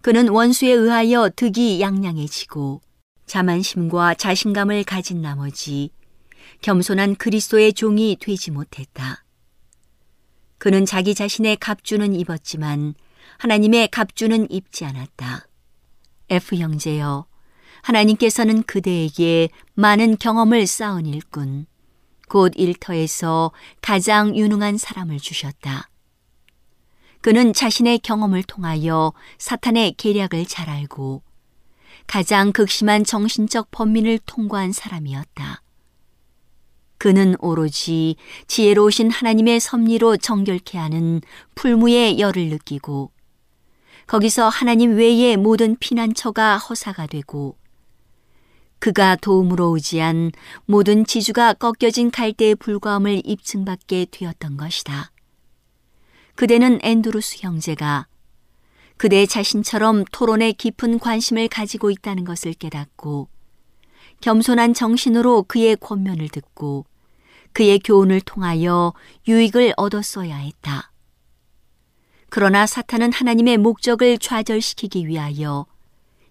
그는 0.01 0.29
원수에 0.29 0.71
의하여 0.71 1.29
득이 1.35 1.79
양양해지고 1.79 2.81
자만심과 3.27 4.15
자신감을 4.15 4.83
가진 4.83 5.21
나머지 5.21 5.91
겸손한 6.61 7.17
그리스도의 7.17 7.73
종이 7.73 8.17
되지 8.19 8.49
못했다. 8.49 9.24
그는 10.65 10.83
자기 10.83 11.13
자신의 11.13 11.57
갑주는 11.57 12.15
입었지만 12.15 12.95
하나님의 13.37 13.89
갑주는 13.89 14.49
입지 14.49 14.83
않았다. 14.83 15.45
F 16.29 16.55
형제여, 16.55 17.27
하나님께서는 17.83 18.63
그대에게 18.63 19.49
많은 19.75 20.17
경험을 20.17 20.65
쌓은 20.65 21.05
일꾼, 21.05 21.67
곧 22.29 22.53
일터에서 22.55 23.51
가장 23.79 24.35
유능한 24.35 24.79
사람을 24.79 25.19
주셨다. 25.19 25.91
그는 27.21 27.53
자신의 27.53 27.99
경험을 27.99 28.41
통하여 28.41 29.13
사탄의 29.37 29.93
계략을 29.97 30.47
잘 30.47 30.71
알고 30.71 31.21
가장 32.07 32.51
극심한 32.51 33.03
정신적 33.03 33.69
범민을 33.69 34.17
통과한 34.25 34.71
사람이었다. 34.71 35.61
그는 36.97 37.35
오로지 37.39 38.15
지혜로우신 38.47 39.11
하나님의 39.11 39.59
섭리로 39.59 40.17
정결케 40.17 40.77
하는 40.77 41.21
풀무의 41.55 42.19
열을 42.19 42.47
느끼고 42.49 43.11
거기서 44.07 44.49
하나님 44.49 44.95
외의 44.95 45.35
모든 45.35 45.75
피난처가 45.77 46.57
허사가 46.57 47.07
되고 47.07 47.57
그가 48.79 49.15
도움으로 49.15 49.75
의지한 49.75 50.31
모든 50.65 51.05
지주가 51.05 51.53
꺾여진 51.53 52.11
갈대의 52.11 52.55
불과함을 52.55 53.21
입증받게 53.25 54.07
되었던 54.11 54.57
것이다. 54.57 55.11
그대는 56.35 56.79
앤드루스 56.83 57.37
형제가 57.39 58.07
그대 58.97 59.25
자신처럼 59.25 60.05
토론에 60.11 60.51
깊은 60.51 60.99
관심을 60.99 61.47
가지고 61.47 61.89
있다는 61.89 62.25
것을 62.25 62.53
깨닫고 62.53 63.29
겸손한 64.25 64.73
정신으로 64.73 65.43
그의 65.43 65.75
권면을 65.75 66.29
듣고 66.29 66.87
그의 67.53 67.77
교훈을 67.77 68.21
통하여 68.21 68.91
유익을 69.27 69.75
얻었어야 69.77 70.35
했다. 70.37 70.91
그러나 72.29 72.65
사탄은 72.65 73.13
하나님의 73.13 73.59
목적을 73.59 74.17
좌절시키기 74.17 75.05
위하여 75.05 75.67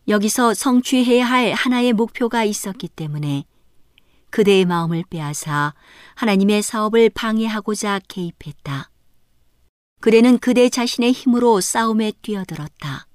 여기서 0.09 0.55
성취해야 0.55 1.25
할 1.25 1.53
하나의 1.53 1.93
목표가 1.93 2.43
있었기 2.43 2.89
때문에 2.89 3.45
그대의 4.31 4.65
마음을 4.65 5.05
빼앗아 5.09 5.75
하나님의 6.17 6.63
사업을 6.63 7.11
방해하고자 7.11 8.01
개입했다. 8.09 8.91
그대는 10.01 10.39
그대 10.39 10.69
자신의 10.69 11.13
힘으로 11.13 11.61
싸움에 11.61 12.13
뛰어들었다. 12.23 13.07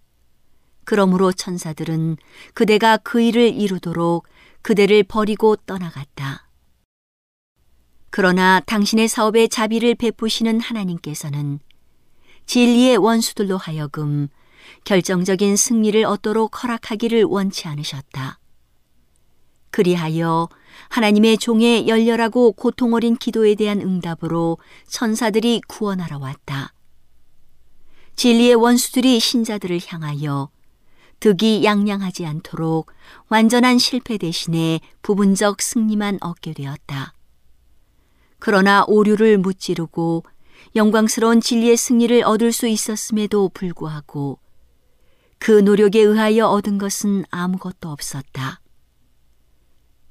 그러므로 0.85 1.33
천사들은 1.33 2.15
그대가 2.53 2.95
그 2.95 3.19
일을 3.19 3.53
이루도록 3.53 4.25
그대를 4.61 5.03
버리고 5.03 5.55
떠나갔다. 5.55 6.47
그러나 8.09 8.59
당신의 8.61 9.07
사업에 9.07 9.47
자비를 9.47 9.95
베푸시는 9.95 10.59
하나님께서는 10.59 11.59
진리의 12.45 12.97
원수들로 12.97 13.57
하여금 13.57 14.27
결정적인 14.83 15.55
승리를 15.55 16.03
얻도록 16.05 16.63
허락하기를 16.63 17.23
원치 17.23 17.67
않으셨다. 17.67 18.39
그리하여 19.71 20.49
하나님의 20.89 21.37
종의 21.37 21.87
열렬하고 21.87 22.53
고통 22.53 22.93
어린 22.93 23.15
기도에 23.15 23.55
대한 23.55 23.81
응답으로 23.81 24.57
천사들이 24.87 25.61
구원하러 25.67 26.17
왔다. 26.17 26.73
진리의 28.15 28.55
원수들이 28.55 29.19
신자들을 29.19 29.79
향하여 29.85 30.49
득이 31.19 31.63
양양하지 31.63 32.25
않도록 32.25 32.91
완전한 33.27 33.77
실패 33.77 34.17
대신에 34.17 34.79
부분적 35.01 35.61
승리만 35.61 36.19
얻게 36.21 36.53
되었다. 36.53 37.13
그러나 38.39 38.85
오류를 38.87 39.37
무찌르고 39.37 40.23
영광스러운 40.75 41.41
진리의 41.41 41.77
승리를 41.77 42.23
얻을 42.23 42.51
수 42.51 42.67
있었음에도 42.67 43.49
불구하고 43.53 44.39
그 45.39 45.51
노력에 45.51 46.01
의하여 46.01 46.47
얻은 46.47 46.77
것은 46.77 47.25
아무것도 47.31 47.89
없었다. 47.89 48.61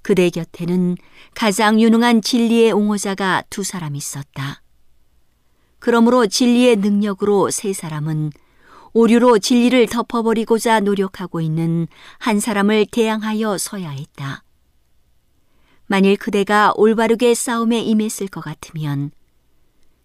그대 0.02 0.30
곁에는 0.30 0.96
가장 1.34 1.80
유능한 1.80 2.22
진리의 2.22 2.72
옹호자가 2.72 3.44
두 3.50 3.62
사람 3.62 3.94
있었다. 3.94 4.62
그러므로 5.78 6.26
진리의 6.26 6.76
능력으로 6.76 7.50
세 7.50 7.72
사람은 7.72 8.32
오류로 8.92 9.38
진리를 9.38 9.86
덮어버리고자 9.86 10.80
노력하고 10.80 11.40
있는 11.40 11.86
한 12.18 12.40
사람을 12.40 12.86
대항하여 12.90 13.58
서야 13.58 13.90
했다. 13.90 14.42
만일 15.86 16.16
그대가 16.16 16.72
올바르게 16.76 17.34
싸움에 17.34 17.80
임했을 17.80 18.28
것 18.28 18.42
같으면 18.42 19.10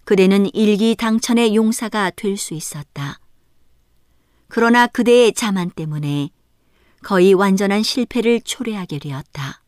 그대는 0.06 0.54
일기당천의 0.54 1.56
용사가 1.56 2.12
될 2.12 2.38
수 2.38 2.54
있었다. 2.54 3.20
그러나 4.48 4.88
그대의 4.88 5.34
자만 5.34 5.72
때문에 5.72 6.30
거의 7.04 7.34
완전한 7.34 7.84
실패를 7.84 8.42
초래하게 8.42 9.00
되었다. 9.00 9.62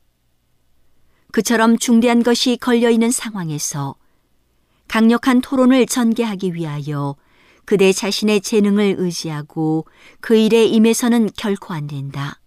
그처럼 1.32 1.78
중대한 1.78 2.24
것이 2.24 2.58
걸려있는 2.58 3.12
상황에서 3.12 3.96
강력한 4.88 5.42
토론을 5.42 5.86
전개하기 5.86 6.54
위하여 6.54 7.16
그대 7.66 7.92
자신의 7.92 8.42
재능을 8.42 8.96
의지하고 8.98 9.86
그 10.22 10.36
일에 10.36 10.66
임해서는 10.66 11.30
결코 11.36 11.74
안 11.74 11.88
된다. 11.88 12.40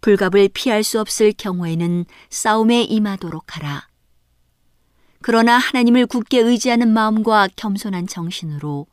불갑을 0.00 0.50
피할 0.54 0.84
수 0.84 1.00
없을 1.00 1.32
경우에는 1.32 2.04
싸움에 2.30 2.82
임하도록 2.82 3.56
하라. 3.56 3.88
그러나 5.20 5.58
하나님을 5.58 6.06
굳게 6.06 6.38
의지하는 6.38 6.92
마음과 6.92 7.48
겸손한 7.56 8.06
정신으로 8.06 8.86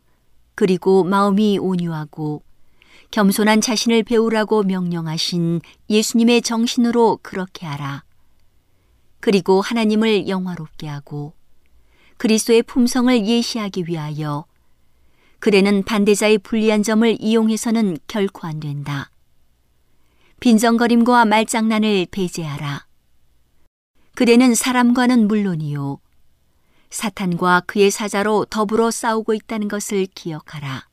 그리고 0.55 1.03
마음이 1.03 1.59
온유하고 1.59 2.43
겸손한 3.11 3.61
자신을 3.61 4.01
배우라고 4.03 4.63
명령하신 4.63 5.61
예수님의 5.89 6.41
정신으로 6.41 7.19
그렇게 7.21 7.67
하라. 7.67 8.03
그리고 9.19 9.61
하나님을 9.61 10.27
영화롭게 10.27 10.87
하고 10.87 11.33
그리스도의 12.17 12.63
품성을 12.63 13.25
예시하기 13.27 13.83
위하여 13.87 14.45
그대는 15.43 15.83
반대자의 15.83 16.37
불리한 16.37 16.83
점을 16.83 17.17
이용해서는 17.19 17.97
결코 18.07 18.47
안 18.47 18.61
된다. 18.61 19.09
빈정거림과 20.39 21.25
말장난을 21.25 22.07
배제하라. 22.11 22.85
그대는 24.15 24.55
사람과는 24.55 25.27
물론이요. 25.27 25.99
사탄과 26.89 27.63
그의 27.67 27.91
사자로 27.91 28.45
더불어 28.45 28.89
싸우고 28.89 29.33
있다는 29.33 29.67
것을 29.67 30.07
기억하라. 30.15 30.87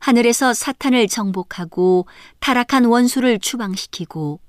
하늘에서 0.00 0.52
사탄을 0.52 1.06
정복하고 1.06 2.08
타락한 2.40 2.84
원수를 2.86 3.38
추방시키고 3.38 4.40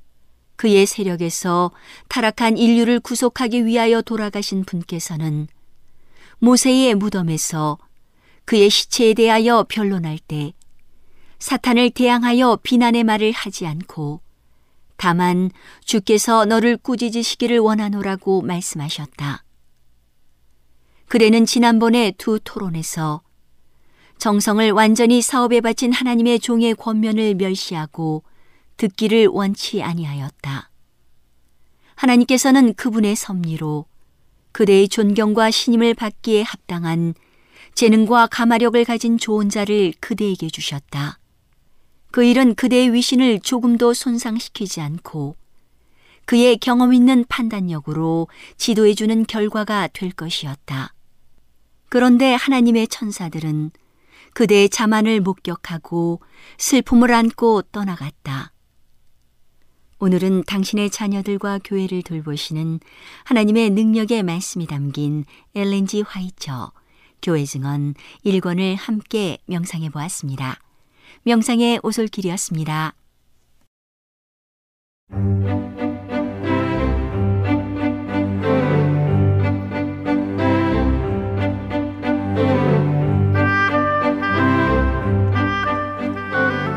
그의 0.55 0.88
세력에서 0.88 1.70
타락한 2.09 2.57
인류를 2.57 2.99
구속하기 3.01 3.68
위하여 3.68 4.01
돌아가신 4.01 4.66
분께서는 4.66 5.49
모세의 6.39 6.95
무덤에서 6.95 7.78
그의 8.46 8.70
시체에 8.70 9.14
대하여 9.14 9.66
변론할 9.68 10.20
때 10.20 10.54
사탄을 11.39 11.89
대항하여 11.91 12.60
비난의 12.64 13.04
말을 13.04 13.32
하지 13.32 13.68
않고 13.68 14.22
다만 14.98 15.52
주께서 15.84 16.46
너를 16.46 16.78
꾸짖으시기를 16.78 17.60
원하노라고 17.60 18.41
말씀하셨다. 18.41 19.43
그래는 21.08 21.46
지난번에 21.46 22.14
두 22.18 22.39
토론에서 22.43 23.22
정성을 24.18 24.72
완전히 24.72 25.22
사업에 25.22 25.60
바친 25.62 25.91
하나님의 25.91 26.39
종의 26.39 26.76
권면을 26.76 27.36
멸시하고 27.36 28.24
듣기를 28.78 29.28
원치 29.28 29.84
아니하였다. 29.84 30.70
하나님께서는 31.96 32.74
그분의 32.74 33.16
섭리로 33.16 33.86
그대의 34.52 34.88
존경과 34.88 35.52
신임을 35.52 35.93
받기에 35.93 36.43
합당한 36.43 37.14
재능과 37.76 38.28
가마력을 38.28 38.84
가진 38.86 39.17
좋은 39.17 39.49
자를 39.49 39.93
그대에게 39.99 40.49
주셨다. 40.49 41.19
그 42.09 42.23
일은 42.23 42.55
그대의 42.55 42.93
위신을 42.93 43.41
조금도 43.41 43.93
손상시키지 43.93 44.80
않고 44.80 45.36
그의 46.23 46.57
경험 46.57 46.93
있는 46.93 47.26
판단력으로 47.28 48.30
지도해주는 48.55 49.26
결과가 49.26 49.89
될 49.89 50.11
것이었다. 50.11 50.93
그런데 51.89 52.34
하나님의 52.34 52.88
천사들은 52.88 53.71
그대의 54.34 54.69
자만을 54.69 55.19
목격하고 55.19 56.21
슬픔을 56.57 57.13
안고 57.13 57.63
떠나갔다. 57.73 58.53
오늘은 59.99 60.43
당신의 60.43 60.89
자녀들과 60.89 61.59
교회를 61.63 62.03
돌보시는 62.03 62.80
하나님의 63.26 63.71
능력의 63.71 64.23
말씀이 64.23 64.65
담긴 64.65 65.26
엘렌지 65.53 66.01
화이처 66.01 66.71
교회 67.26 67.43
증언 67.43 67.95
1권을 68.23 68.76
함께 68.78 69.39
명상해 69.47 69.89
보았습니다. 69.89 70.59
명상의 71.23 71.80
오솔길이었습니다. 71.82 72.93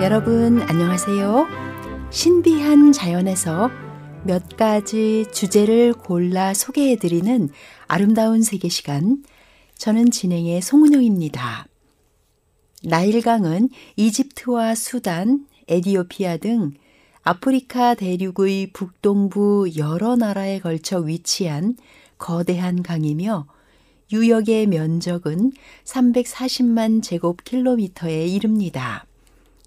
여러분 0.00 0.62
안녕하세요. 0.62 1.46
신비한 2.08 2.92
자연에서 2.92 3.70
몇 4.24 4.56
가지 4.56 5.26
주제를 5.30 5.92
골라 5.92 6.54
소개해 6.54 6.96
드리는 6.96 7.50
아름다운 7.86 8.40
세계 8.40 8.70
시간. 8.70 9.22
저는 9.78 10.10
진행의 10.10 10.60
송은영입니다. 10.60 11.68
나일강은 12.82 13.68
이집트와 13.94 14.74
수단, 14.74 15.46
에디오피아 15.68 16.38
등 16.38 16.72
아프리카 17.22 17.94
대륙의 17.94 18.72
북동부 18.72 19.70
여러 19.76 20.16
나라에 20.16 20.58
걸쳐 20.58 20.98
위치한 20.98 21.76
거대한 22.18 22.82
강이며 22.82 23.46
유역의 24.12 24.66
면적은 24.66 25.52
340만 25.84 27.00
제곱킬로미터에 27.00 28.26
이릅니다. 28.26 29.06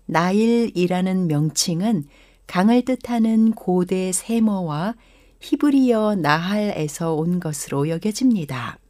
나일이라는 0.07 1.27
명칭은 1.27 2.03
강을 2.47 2.83
뜻하는 2.83 3.51
고대 3.51 4.11
세머와 4.11 4.95
히브리어 5.39 6.15
나할에서 6.15 7.13
온 7.13 7.39
것으로 7.39 7.87
여겨집니다. 7.87 8.80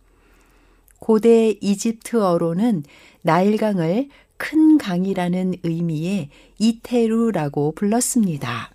고대 1.02 1.56
이집트어로는 1.60 2.84
나일강을 3.24 4.08
큰 4.38 4.78
강이라는 4.78 5.56
의미의 5.64 6.30
이테루라고 6.60 7.72
불렀습니다. 7.72 8.70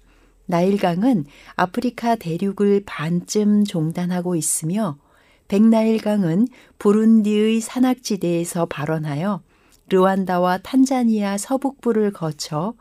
나일강은 0.46 1.24
아프리카 1.54 2.16
대륙을 2.16 2.82
반쯤 2.84 3.62
종단하고 3.62 4.34
있으며 4.34 4.98
백나일강은 5.46 6.48
부룬디의 6.80 7.60
산악지대에서 7.60 8.66
발원하여 8.66 9.42
르완다와 9.88 10.58
탄자니아 10.58 11.38
서북부를 11.38 12.12
거쳐 12.12 12.74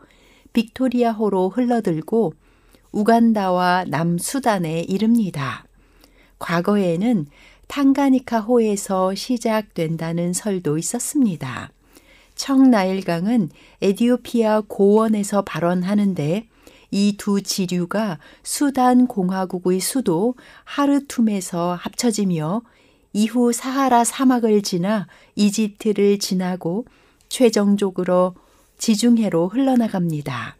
빅토리아호로 0.54 1.50
흘러들고 1.50 2.34
우간다와 2.90 3.84
남수단에 3.86 4.80
이릅니다. 4.80 5.64
과거에는 6.40 7.26
탕가니카호에서 7.68 9.14
시작된다는 9.14 10.32
설도 10.32 10.78
있었습니다. 10.78 11.70
청나일강은 12.34 13.50
에디오피아 13.82 14.62
고원에서 14.68 15.42
발원하는데 15.42 16.48
이 16.90 17.16
두 17.18 17.42
지류가 17.42 18.18
수단 18.42 19.06
공화국의 19.06 19.80
수도 19.80 20.34
하르툼에서 20.64 21.74
합쳐지며 21.74 22.62
이후 23.12 23.52
사하라 23.52 24.04
사막을 24.04 24.62
지나 24.62 25.06
이집트를 25.34 26.18
지나고 26.18 26.84
최종적으로 27.28 28.34
지중해로 28.78 29.48
흘러나갑니다. 29.48 30.56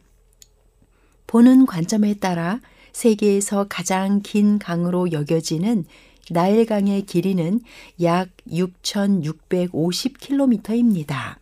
보는 1.26 1.66
관점에 1.66 2.14
따라 2.14 2.60
세계에서 2.92 3.66
가장 3.68 4.22
긴 4.22 4.58
강으로 4.58 5.12
여겨지는 5.12 5.84
나일강의 6.30 7.02
길이는 7.02 7.60
약 8.02 8.28
6,650km입니다. 8.48 11.36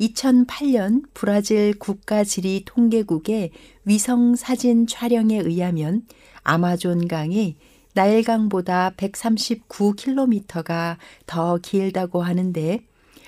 2008년 0.00 1.04
브라질 1.14 1.78
국가지리 1.78 2.64
통계국의 2.66 3.52
위성 3.84 4.34
사진 4.36 4.86
촬영에 4.86 5.38
의하면 5.38 6.06
아마존강이 6.42 7.56
나일강보다 7.94 8.90
139km가 8.96 10.96
더 11.26 11.58
길다고 11.62 12.22
하는데 12.22 12.80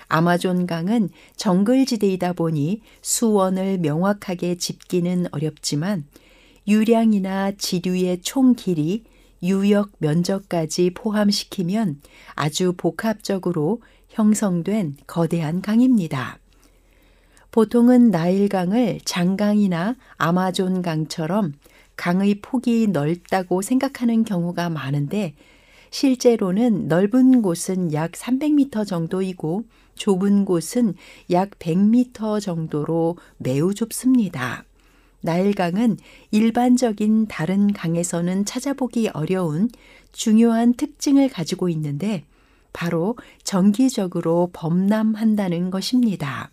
아마존강은 0.09 1.09
정글지대이다 1.37 2.33
보니 2.33 2.81
수원을 3.01 3.77
명확하게 3.79 4.57
짚기는 4.57 5.27
어렵지만 5.31 6.05
유량이나 6.67 7.53
지류의 7.57 8.21
총 8.21 8.55
길이 8.55 9.03
유역 9.43 9.91
면적까지 9.99 10.91
포함시키면 10.93 12.01
아주 12.35 12.73
복합적으로 12.75 13.81
형성된 14.09 14.97
거대한 15.05 15.61
강입니다. 15.61 16.39
보통은 17.51 18.11
나일강을 18.11 18.99
장강이나 19.03 19.95
아마존강처럼 20.17 21.53
강의 21.95 22.35
폭이 22.41 22.87
넓다고 22.87 23.61
생각하는 23.61 24.23
경우가 24.23 24.69
많은데 24.69 25.33
실제로는 25.89 26.87
넓은 26.87 27.41
곳은 27.41 27.93
약 27.93 28.11
300m 28.11 28.85
정도이고 28.85 29.63
좁은 29.95 30.45
곳은 30.45 30.93
약 31.31 31.51
100m 31.57 32.39
정도로 32.39 33.17
매우 33.37 33.73
좁습니다. 33.73 34.66
나일강은 35.27 35.97
일반적인 36.31 37.27
다른 37.27 37.73
강에서는 37.73 38.45
찾아보기 38.45 39.09
어려운 39.09 39.69
중요한 40.13 40.73
특징을 40.73 41.27
가지고 41.27 41.67
있는데 41.67 42.23
바로 42.71 43.17
정기적으로 43.43 44.51
범람한다는 44.53 45.69
것입니다. 45.69 46.49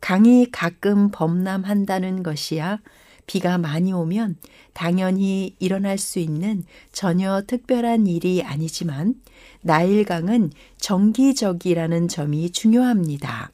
강이 0.00 0.48
가끔 0.50 1.12
범람한다는 1.12 2.24
것이야 2.24 2.80
비가 3.28 3.56
많이 3.56 3.92
오면 3.92 4.36
당연히 4.72 5.54
일어날 5.60 5.96
수 5.96 6.18
있는 6.18 6.64
전혀 6.90 7.42
특별한 7.46 8.08
일이 8.08 8.42
아니지만 8.42 9.14
나일강은 9.60 10.50
정기적이라는 10.76 12.08
점이 12.08 12.50
중요합니다. 12.50 13.52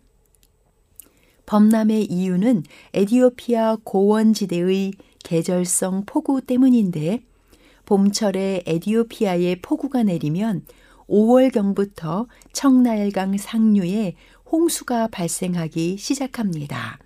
범람의 1.48 2.04
이유는 2.04 2.62
에디오피아 2.92 3.78
고원지대의 3.82 4.92
계절성 5.24 6.04
폭우 6.04 6.42
때문인데 6.42 7.22
봄철에 7.86 8.64
에디오피아에 8.66 9.60
폭우가 9.62 10.02
내리면 10.02 10.66
5월경부터 11.08 12.26
청나일강 12.52 13.38
상류에 13.38 14.14
홍수가 14.52 15.08
발생하기 15.08 15.96
시작합니다. 15.96 16.98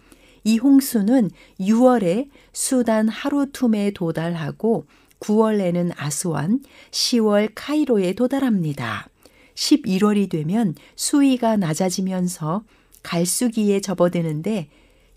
이 0.42 0.58
홍수는 0.58 1.30
6월에 1.60 2.28
수단 2.52 3.08
하루툼에 3.08 3.92
도달하고 3.92 4.86
9월에는 5.20 5.92
아스완, 5.96 6.64
10월 6.90 7.52
카이로에 7.54 8.14
도달합니다. 8.14 9.08
11월이 9.54 10.28
되면 10.28 10.74
수위가 10.96 11.56
낮아지면서 11.58 12.64
갈수기에 13.02 13.80
접어드는데 13.80 14.68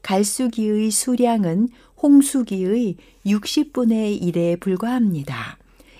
갈수기의 0.01 0.91
수량은 0.91 1.69
홍수기의 2.01 2.97
60분의 3.25 4.21
1에 4.21 4.59
불과합니다. 4.59 5.57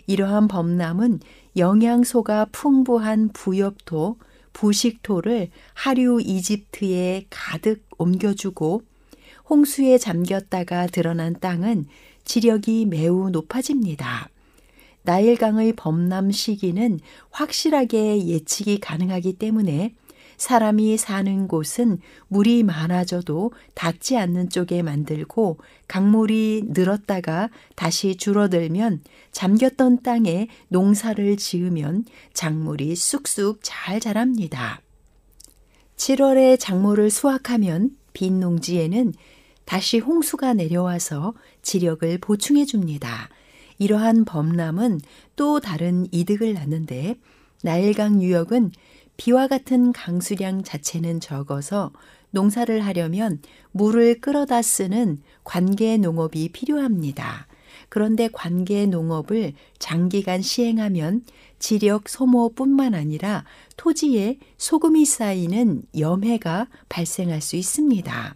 이러한 0.08 0.48
범람은 0.48 1.20
영양소가 1.58 2.48
풍부한 2.52 3.30
부엽토, 3.34 4.18
부식토를 4.54 5.50
하류 5.74 6.22
이집트에 6.22 7.26
가득 7.30 7.84
옮겨주고 7.98 8.84
홍수에 9.50 9.98
잠겼다가 9.98 10.88
드러난 10.88 11.40
땅은 11.40 11.88
지력이 12.24 12.86
매우 12.86 13.30
높아집니다. 13.30 14.30
나일강의 15.04 15.74
범람 15.74 16.32
시기는 16.32 17.00
확실하게 17.30 18.26
예측이 18.26 18.80
가능하기 18.80 19.34
때문에 19.34 19.94
사람이 20.38 20.98
사는 20.98 21.48
곳은 21.48 22.00
물이 22.28 22.64
많아져도 22.64 23.52
닿지 23.74 24.18
않는 24.18 24.50
쪽에 24.50 24.82
만들고 24.82 25.58
강물이 25.88 26.66
늘었다가 26.68 27.50
다시 27.76 28.16
줄어들면 28.16 29.02
잠겼던 29.32 30.04
땅에 30.04 30.48
농사를 30.68 31.38
지으면 31.38 32.06
작물이 32.34 32.96
쑥쑥 32.96 33.60
잘 33.62 34.00
자랍니다. 34.00 34.82
7월에 35.98 36.60
작물을 36.60 37.10
수확하면 37.10 37.92
빈 38.14 38.40
농지에는 38.40 39.14
다시 39.66 40.00
홍수가 40.00 40.54
내려와서 40.56 41.34
지력을 41.62 42.18
보충해 42.20 42.66
줍니다. 42.66 43.30
이러한 43.78 44.26
범람은 44.26 45.02
또 45.36 45.60
다른 45.60 46.08
이득을 46.12 46.54
낳는데 46.54 47.16
나일강 47.64 48.22
유역은 48.22 48.72
비와 49.18 49.47
같은 49.47 49.91
강수량 49.91 50.63
자체는 50.63 51.20
적어서 51.20 51.91
농사를 52.32 52.86
하려면 52.86 53.41
물을 53.72 54.20
끌어다 54.20 54.61
쓰는 54.61 55.22
관계 55.43 55.97
농업이 55.97 56.49
필요합니다. 56.49 57.47
그런데 57.89 58.28
관계 58.32 58.86
농업을 58.86 59.53
장기간 59.80 60.41
시행하면 60.41 61.24
지력 61.59 62.09
소모뿐만 62.09 62.93
아니라 62.93 63.45
토지에 63.78 64.38
소금이 64.57 65.05
쌓이는 65.05 65.84
염해가 65.97 66.68
발생할 66.89 67.41
수 67.41 67.55
있습니다. 67.55 68.36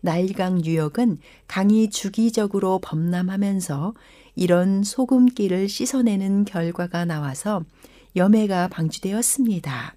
나일강 0.00 0.64
유역은 0.64 1.18
강이 1.46 1.90
주기적으로 1.90 2.80
범람하면서 2.80 3.94
이런 4.34 4.82
소금기를 4.82 5.68
씻어내는 5.68 6.44
결과가 6.44 7.04
나와서 7.04 7.64
염해가 8.14 8.68
방지되었습니다. 8.68 9.94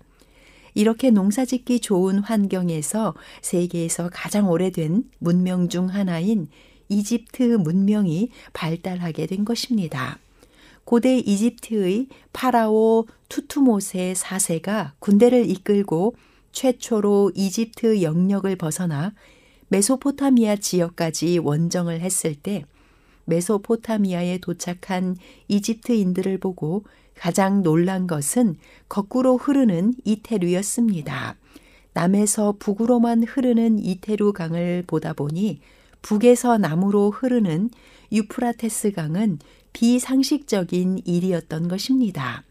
이렇게 0.80 1.10
농사짓기 1.10 1.82
좋은 1.82 2.20
환경에서 2.20 3.14
세계에서 3.42 4.10
가장 4.14 4.50
오래된 4.50 5.04
문명 5.18 5.68
중 5.68 5.88
하나인 5.88 6.48
이집트 6.88 7.58
문명이 7.58 8.30
발달하게 8.54 9.26
된 9.26 9.44
것입니다. 9.44 10.20
고대 10.86 11.18
이집트의 11.18 12.08
파라오 12.32 13.08
투투모세 13.28 14.14
4세가 14.16 14.92
군대를 15.00 15.50
이끌고 15.50 16.16
최초로 16.54 17.34
이집트 17.36 18.02
영역을 18.02 18.56
벗어나 18.56 19.14
메소포타미아 19.68 20.56
지역까지 20.56 21.40
원정을 21.40 22.00
했을 22.00 22.36
때 22.36 22.64
메소포타미아에 23.26 24.38
도착한 24.38 25.18
이집트인들을 25.50 26.38
보고 26.38 26.86
가장 27.20 27.64
놀란 27.64 28.08
것은 28.08 28.56
거꾸로 28.88 29.36
흐르는 29.36 29.94
이태루였습니다. 30.06 31.36
남에서 31.94 32.56
북으로만 32.58 33.24
흐르는 33.24 33.84
이태루 33.84 34.32
강을 34.32 34.86
보다 34.88 35.12
보니 35.12 35.60
북에서 36.02 36.58
남으로 36.58 37.12
흐르는 37.12 37.72
유프라테스 38.14 38.94
강은 38.94 39.40
비상식적인 39.74 41.02
일이었던 41.04 41.68
것입니다. 41.68 42.46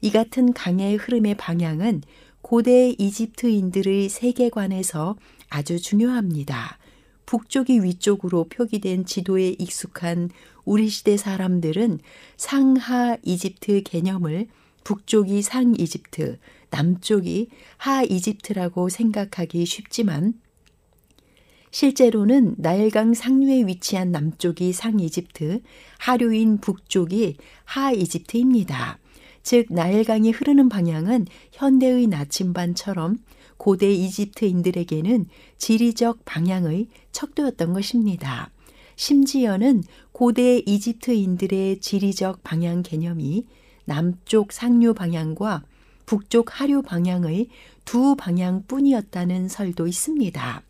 이 0.00 0.10
같은 0.10 0.54
강의 0.54 0.96
흐름의 0.96 1.36
방향은 1.36 2.00
고대 2.40 2.94
이집트인들의 2.96 4.08
세계관에서 4.08 5.16
아주 5.50 5.78
중요합니다. 5.78 6.78
북쪽이 7.26 7.82
위쪽으로 7.82 8.44
표기된 8.44 9.04
지도에 9.04 9.54
익숙한 9.58 10.30
우리 10.68 10.90
시대 10.90 11.16
사람들은 11.16 11.98
상하 12.36 13.16
이집트 13.22 13.84
개념을 13.84 14.48
북쪽이 14.84 15.40
상 15.40 15.74
이집트, 15.74 16.38
남쪽이 16.68 17.48
하 17.78 18.02
이집트라고 18.02 18.90
생각하기 18.90 19.64
쉽지만 19.64 20.34
실제로는 21.70 22.56
나일강 22.58 23.14
상류에 23.14 23.66
위치한 23.66 24.12
남쪽이 24.12 24.74
상 24.74 25.00
이집트, 25.00 25.62
하류인 26.00 26.58
북쪽이 26.58 27.38
하 27.64 27.92
이집트입니다. 27.92 28.98
즉 29.42 29.68
나일강이 29.70 30.32
흐르는 30.32 30.68
방향은 30.68 31.28
현대의 31.50 32.08
나침반처럼 32.08 33.16
고대 33.56 33.90
이집트인들에게는 33.90 35.28
지리적 35.56 36.26
방향의 36.26 36.88
척도였던 37.12 37.72
것입니다. 37.72 38.50
심지어는 38.98 39.84
고대 40.10 40.58
이집트인들의 40.66 41.78
지리적 41.78 42.42
방향 42.42 42.82
개념이 42.82 43.46
남쪽 43.84 44.52
상류 44.52 44.92
방향과 44.92 45.62
북쪽 46.04 46.60
하류 46.60 46.82
방향의 46.82 47.46
두 47.84 48.16
방향뿐이었다는 48.16 49.46
설도 49.48 49.86
있습니다. 49.86 50.62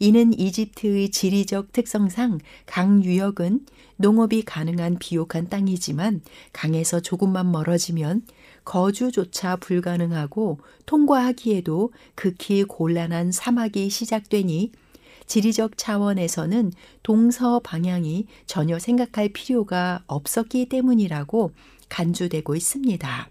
이는 0.00 0.36
이집트의 0.36 1.10
지리적 1.10 1.70
특성상 1.70 2.40
강 2.66 3.04
유역은 3.04 3.66
농업이 3.98 4.42
가능한 4.42 4.98
비옥한 4.98 5.48
땅이지만 5.48 6.22
강에서 6.52 6.98
조금만 6.98 7.52
멀어지면 7.52 8.22
거주조차 8.64 9.54
불가능하고 9.56 10.58
통과하기에도 10.86 11.92
극히 12.16 12.64
곤란한 12.64 13.30
사막이 13.30 13.90
시작되니 13.90 14.72
지리적 15.26 15.76
차원에서는 15.76 16.72
동서 17.02 17.60
방향이 17.60 18.26
전혀 18.46 18.78
생각할 18.78 19.30
필요가 19.30 20.02
없었기 20.06 20.68
때문이라고 20.68 21.52
간주되고 21.88 22.54
있습니다. 22.54 23.28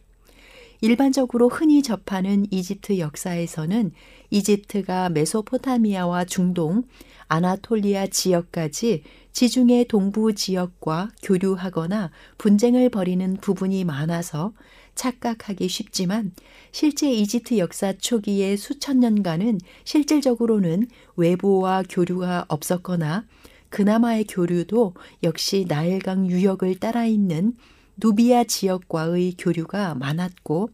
일반적으로 0.82 1.48
흔히 1.48 1.82
접하는 1.82 2.46
이집트 2.52 3.00
역사에서는 3.00 3.92
이집트가 4.32 5.10
메소포타미아와 5.10 6.26
중동, 6.26 6.84
아나톨리아 7.30 8.08
지역까지 8.08 9.04
지중해 9.32 9.86
동부 9.86 10.36
지역과 10.36 11.12
교류하거나 11.24 12.12
분쟁을 12.38 12.90
벌이는 12.90 13.38
부분이 13.38 13.86
많아서 13.86 14.52
착각하기 14.96 15.68
쉽지만 15.68 16.32
실제 16.72 17.12
이집트 17.12 17.58
역사 17.58 17.94
초기의 17.94 18.58
수천 18.58 19.00
년간은 19.00 19.60
실질적으로는 19.84 20.88
외부와 21.16 21.84
교류가 21.90 22.46
없었거나 22.48 23.26
그나마의 23.70 24.26
교류도 24.26 24.94
역시 25.24 25.66
나일강 25.68 26.28
유역을 26.28 26.80
따라 26.80 27.06
있는 27.06 27.54
누비아 27.98 28.44
지역과의 28.44 29.36
교류가 29.38 29.96
많았고 29.96 30.70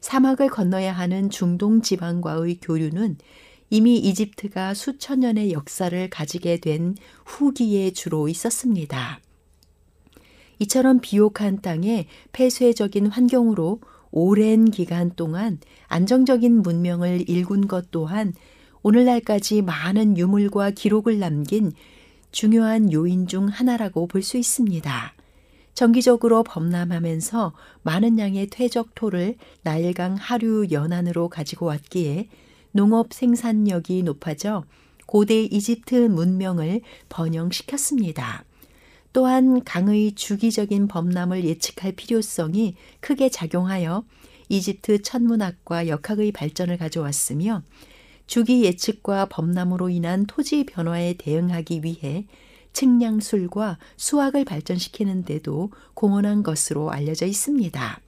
사막을 0.00 0.48
건너야 0.48 0.92
하는 0.92 1.30
중동 1.30 1.82
지방과의 1.82 2.58
교류는 2.62 3.18
이미 3.70 3.98
이집트가 3.98 4.74
수천 4.74 5.20
년의 5.20 5.52
역사를 5.52 6.08
가지게 6.08 6.58
된 6.60 6.94
후기에 7.26 7.90
주로 7.90 8.28
있었습니다. 8.28 9.20
이처럼 10.58 11.00
비옥한 11.00 11.60
땅에 11.60 12.06
폐쇄적인 12.32 13.06
환경으로 13.06 13.80
오랜 14.10 14.64
기간 14.70 15.12
동안 15.14 15.58
안정적인 15.86 16.62
문명을 16.62 17.28
일군 17.28 17.68
것 17.68 17.90
또한 17.90 18.32
오늘날까지 18.82 19.62
많은 19.62 20.16
유물과 20.16 20.70
기록을 20.70 21.18
남긴 21.18 21.72
중요한 22.30 22.92
요인 22.92 23.26
중 23.26 23.48
하나라고 23.48 24.06
볼 24.06 24.22
수 24.22 24.36
있습니다. 24.38 25.14
정기적으로 25.74 26.42
범람하면서 26.42 27.52
많은 27.82 28.18
양의 28.18 28.48
퇴적 28.48 28.96
토를 28.96 29.36
나일강 29.62 30.16
하류 30.18 30.66
연안으로 30.72 31.28
가지고 31.28 31.66
왔기에 31.66 32.28
농업 32.72 33.12
생산력이 33.12 34.02
높아져 34.02 34.64
고대 35.06 35.42
이집트 35.44 35.94
문명을 35.94 36.80
번영시켰습니다. 37.08 38.44
또한 39.12 39.64
강의 39.64 40.12
주기적인 40.12 40.88
범람을 40.88 41.44
예측할 41.44 41.92
필요성이 41.92 42.74
크게 43.00 43.30
작용하여 43.30 44.04
이집트 44.48 45.02
천문학과 45.02 45.88
역학의 45.88 46.32
발전을 46.32 46.78
가져왔으며 46.78 47.62
주기 48.26 48.64
예측과 48.64 49.26
범람으로 49.26 49.88
인한 49.88 50.26
토지 50.26 50.64
변화에 50.64 51.14
대응하기 51.14 51.82
위해 51.82 52.26
측량술과 52.74 53.78
수학을 53.96 54.44
발전시키는 54.44 55.24
데도 55.24 55.70
공헌한 55.94 56.42
것으로 56.42 56.90
알려져 56.90 57.26
있습니다. 57.26 58.00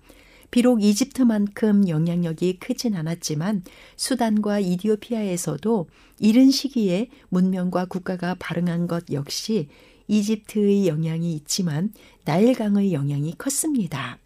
비록 0.51 0.82
이집트만큼 0.82 1.88
영향력이 1.88 2.59
크진 2.59 2.96
않았지만 2.96 3.62
수단과 3.96 4.59
이디오피아에서도 4.61 5.88
이른 6.18 6.51
시기에 6.51 7.09
문명과 7.28 7.86
국가가 7.86 8.34
발흥한 8.38 8.88
것 8.88 9.05
역시 9.12 9.68
이집트의 10.11 10.88
영향이 10.88 11.32
있지만 11.34 11.92
나일강의 12.24 12.92
영향이 12.92 13.36
컸습니다. 13.38 14.18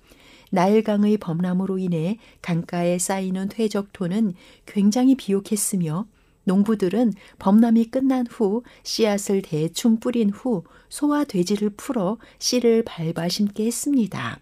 나일강의 0.50 1.18
범람으로 1.18 1.78
인해 1.78 2.18
강가에 2.40 2.98
쌓이는 2.98 3.48
퇴적토는 3.50 4.34
굉장히 4.64 5.14
비옥했으며 5.14 6.06
농부들은 6.44 7.12
범람이 7.38 7.86
끝난 7.86 8.26
후 8.26 8.62
씨앗을 8.82 9.42
대충 9.42 10.00
뿌린 10.00 10.30
후 10.30 10.64
소와 10.88 11.24
돼지를 11.24 11.70
풀어 11.70 12.18
씨를 12.38 12.84
밟아 12.84 13.28
심게 13.28 13.66
했습니다. 13.66 14.40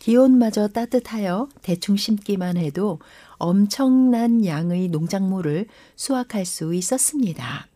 기온마저 0.00 0.68
따뜻하여 0.68 1.48
대충 1.62 1.96
심기만 1.96 2.56
해도 2.56 2.98
엄청난 3.38 4.44
양의 4.44 4.88
농작물을 4.88 5.66
수확할 5.94 6.44
수 6.44 6.74
있었습니다. 6.74 7.68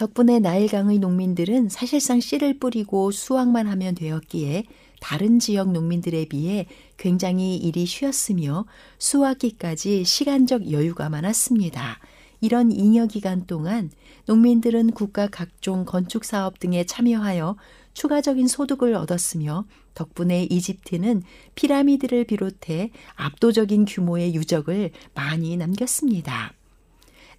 덕분에 0.00 0.38
나일강의 0.38 0.98
농민들은 0.98 1.68
사실상 1.68 2.20
씨를 2.20 2.58
뿌리고 2.58 3.10
수확만 3.10 3.66
하면 3.66 3.94
되었기에 3.94 4.64
다른 4.98 5.38
지역 5.38 5.72
농민들에 5.72 6.24
비해 6.24 6.64
굉장히 6.96 7.58
일이 7.58 7.84
쉬웠으며 7.84 8.64
수확기까지 8.96 10.04
시간적 10.04 10.72
여유가 10.72 11.10
많았습니다. 11.10 11.98
이런 12.40 12.72
잉여 12.72 13.08
기간 13.08 13.44
동안 13.44 13.90
농민들은 14.24 14.92
국가 14.92 15.26
각종 15.26 15.84
건축 15.84 16.24
사업 16.24 16.58
등에 16.60 16.84
참여하여 16.84 17.56
추가적인 17.92 18.48
소득을 18.48 18.94
얻었으며 18.94 19.66
덕분에 19.92 20.44
이집트는 20.44 21.24
피라미드를 21.56 22.24
비롯해 22.24 22.90
압도적인 23.16 23.84
규모의 23.84 24.34
유적을 24.34 24.92
많이 25.12 25.58
남겼습니다. 25.58 26.54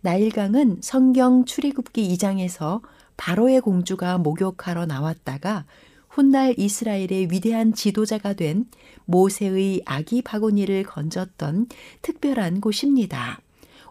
나일강은 0.03 0.79
성경 0.81 1.45
출애굽기 1.45 2.07
2장에서 2.15 2.81
바로의 3.17 3.61
공주가 3.61 4.17
목욕하러 4.17 4.87
나왔다가 4.87 5.65
훗날 6.09 6.55
이스라엘의 6.57 7.27
위대한 7.29 7.73
지도자가 7.73 8.33
된 8.33 8.65
모세의 9.05 9.83
아기 9.85 10.23
바구니를 10.23 10.83
건졌던 10.83 11.67
특별한 12.01 12.61
곳입니다. 12.61 13.41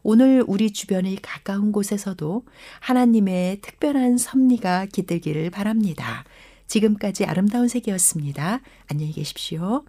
오늘 0.02 0.42
우리 0.46 0.72
주변의 0.72 1.18
가까운 1.22 1.70
곳에서도 1.70 2.44
하나님의 2.80 3.60
특별한 3.60 4.18
섭리가 4.18 4.86
깃들기를 4.86 5.50
바랍니다. 5.50 6.24
지금까지 6.66 7.24
아름다운 7.24 7.68
세계였습니다. 7.68 8.60
안녕히 8.88 9.12
계십시오. 9.12 9.84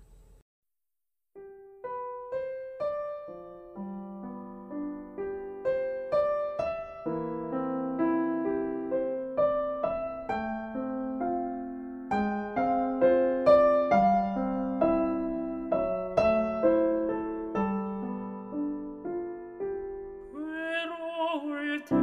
때 21.85 21.95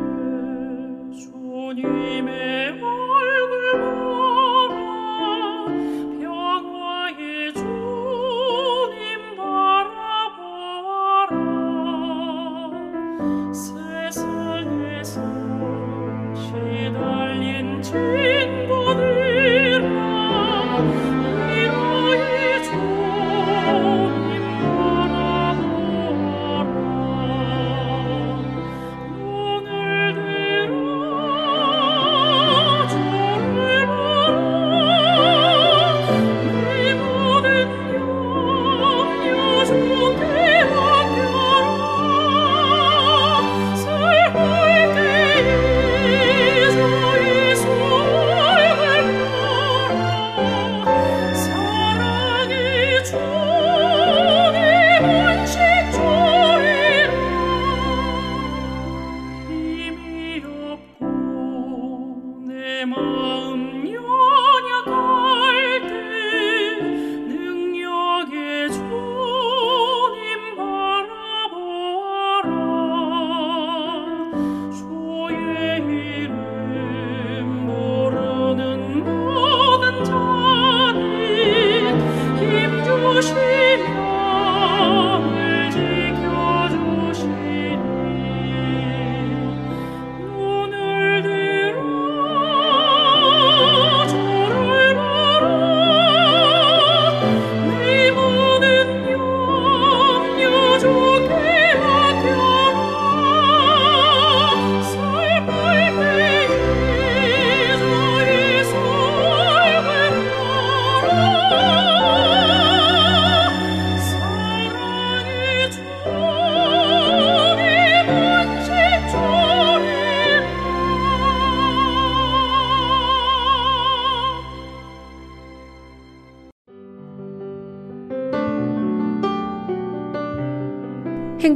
주님의 1.13 2.58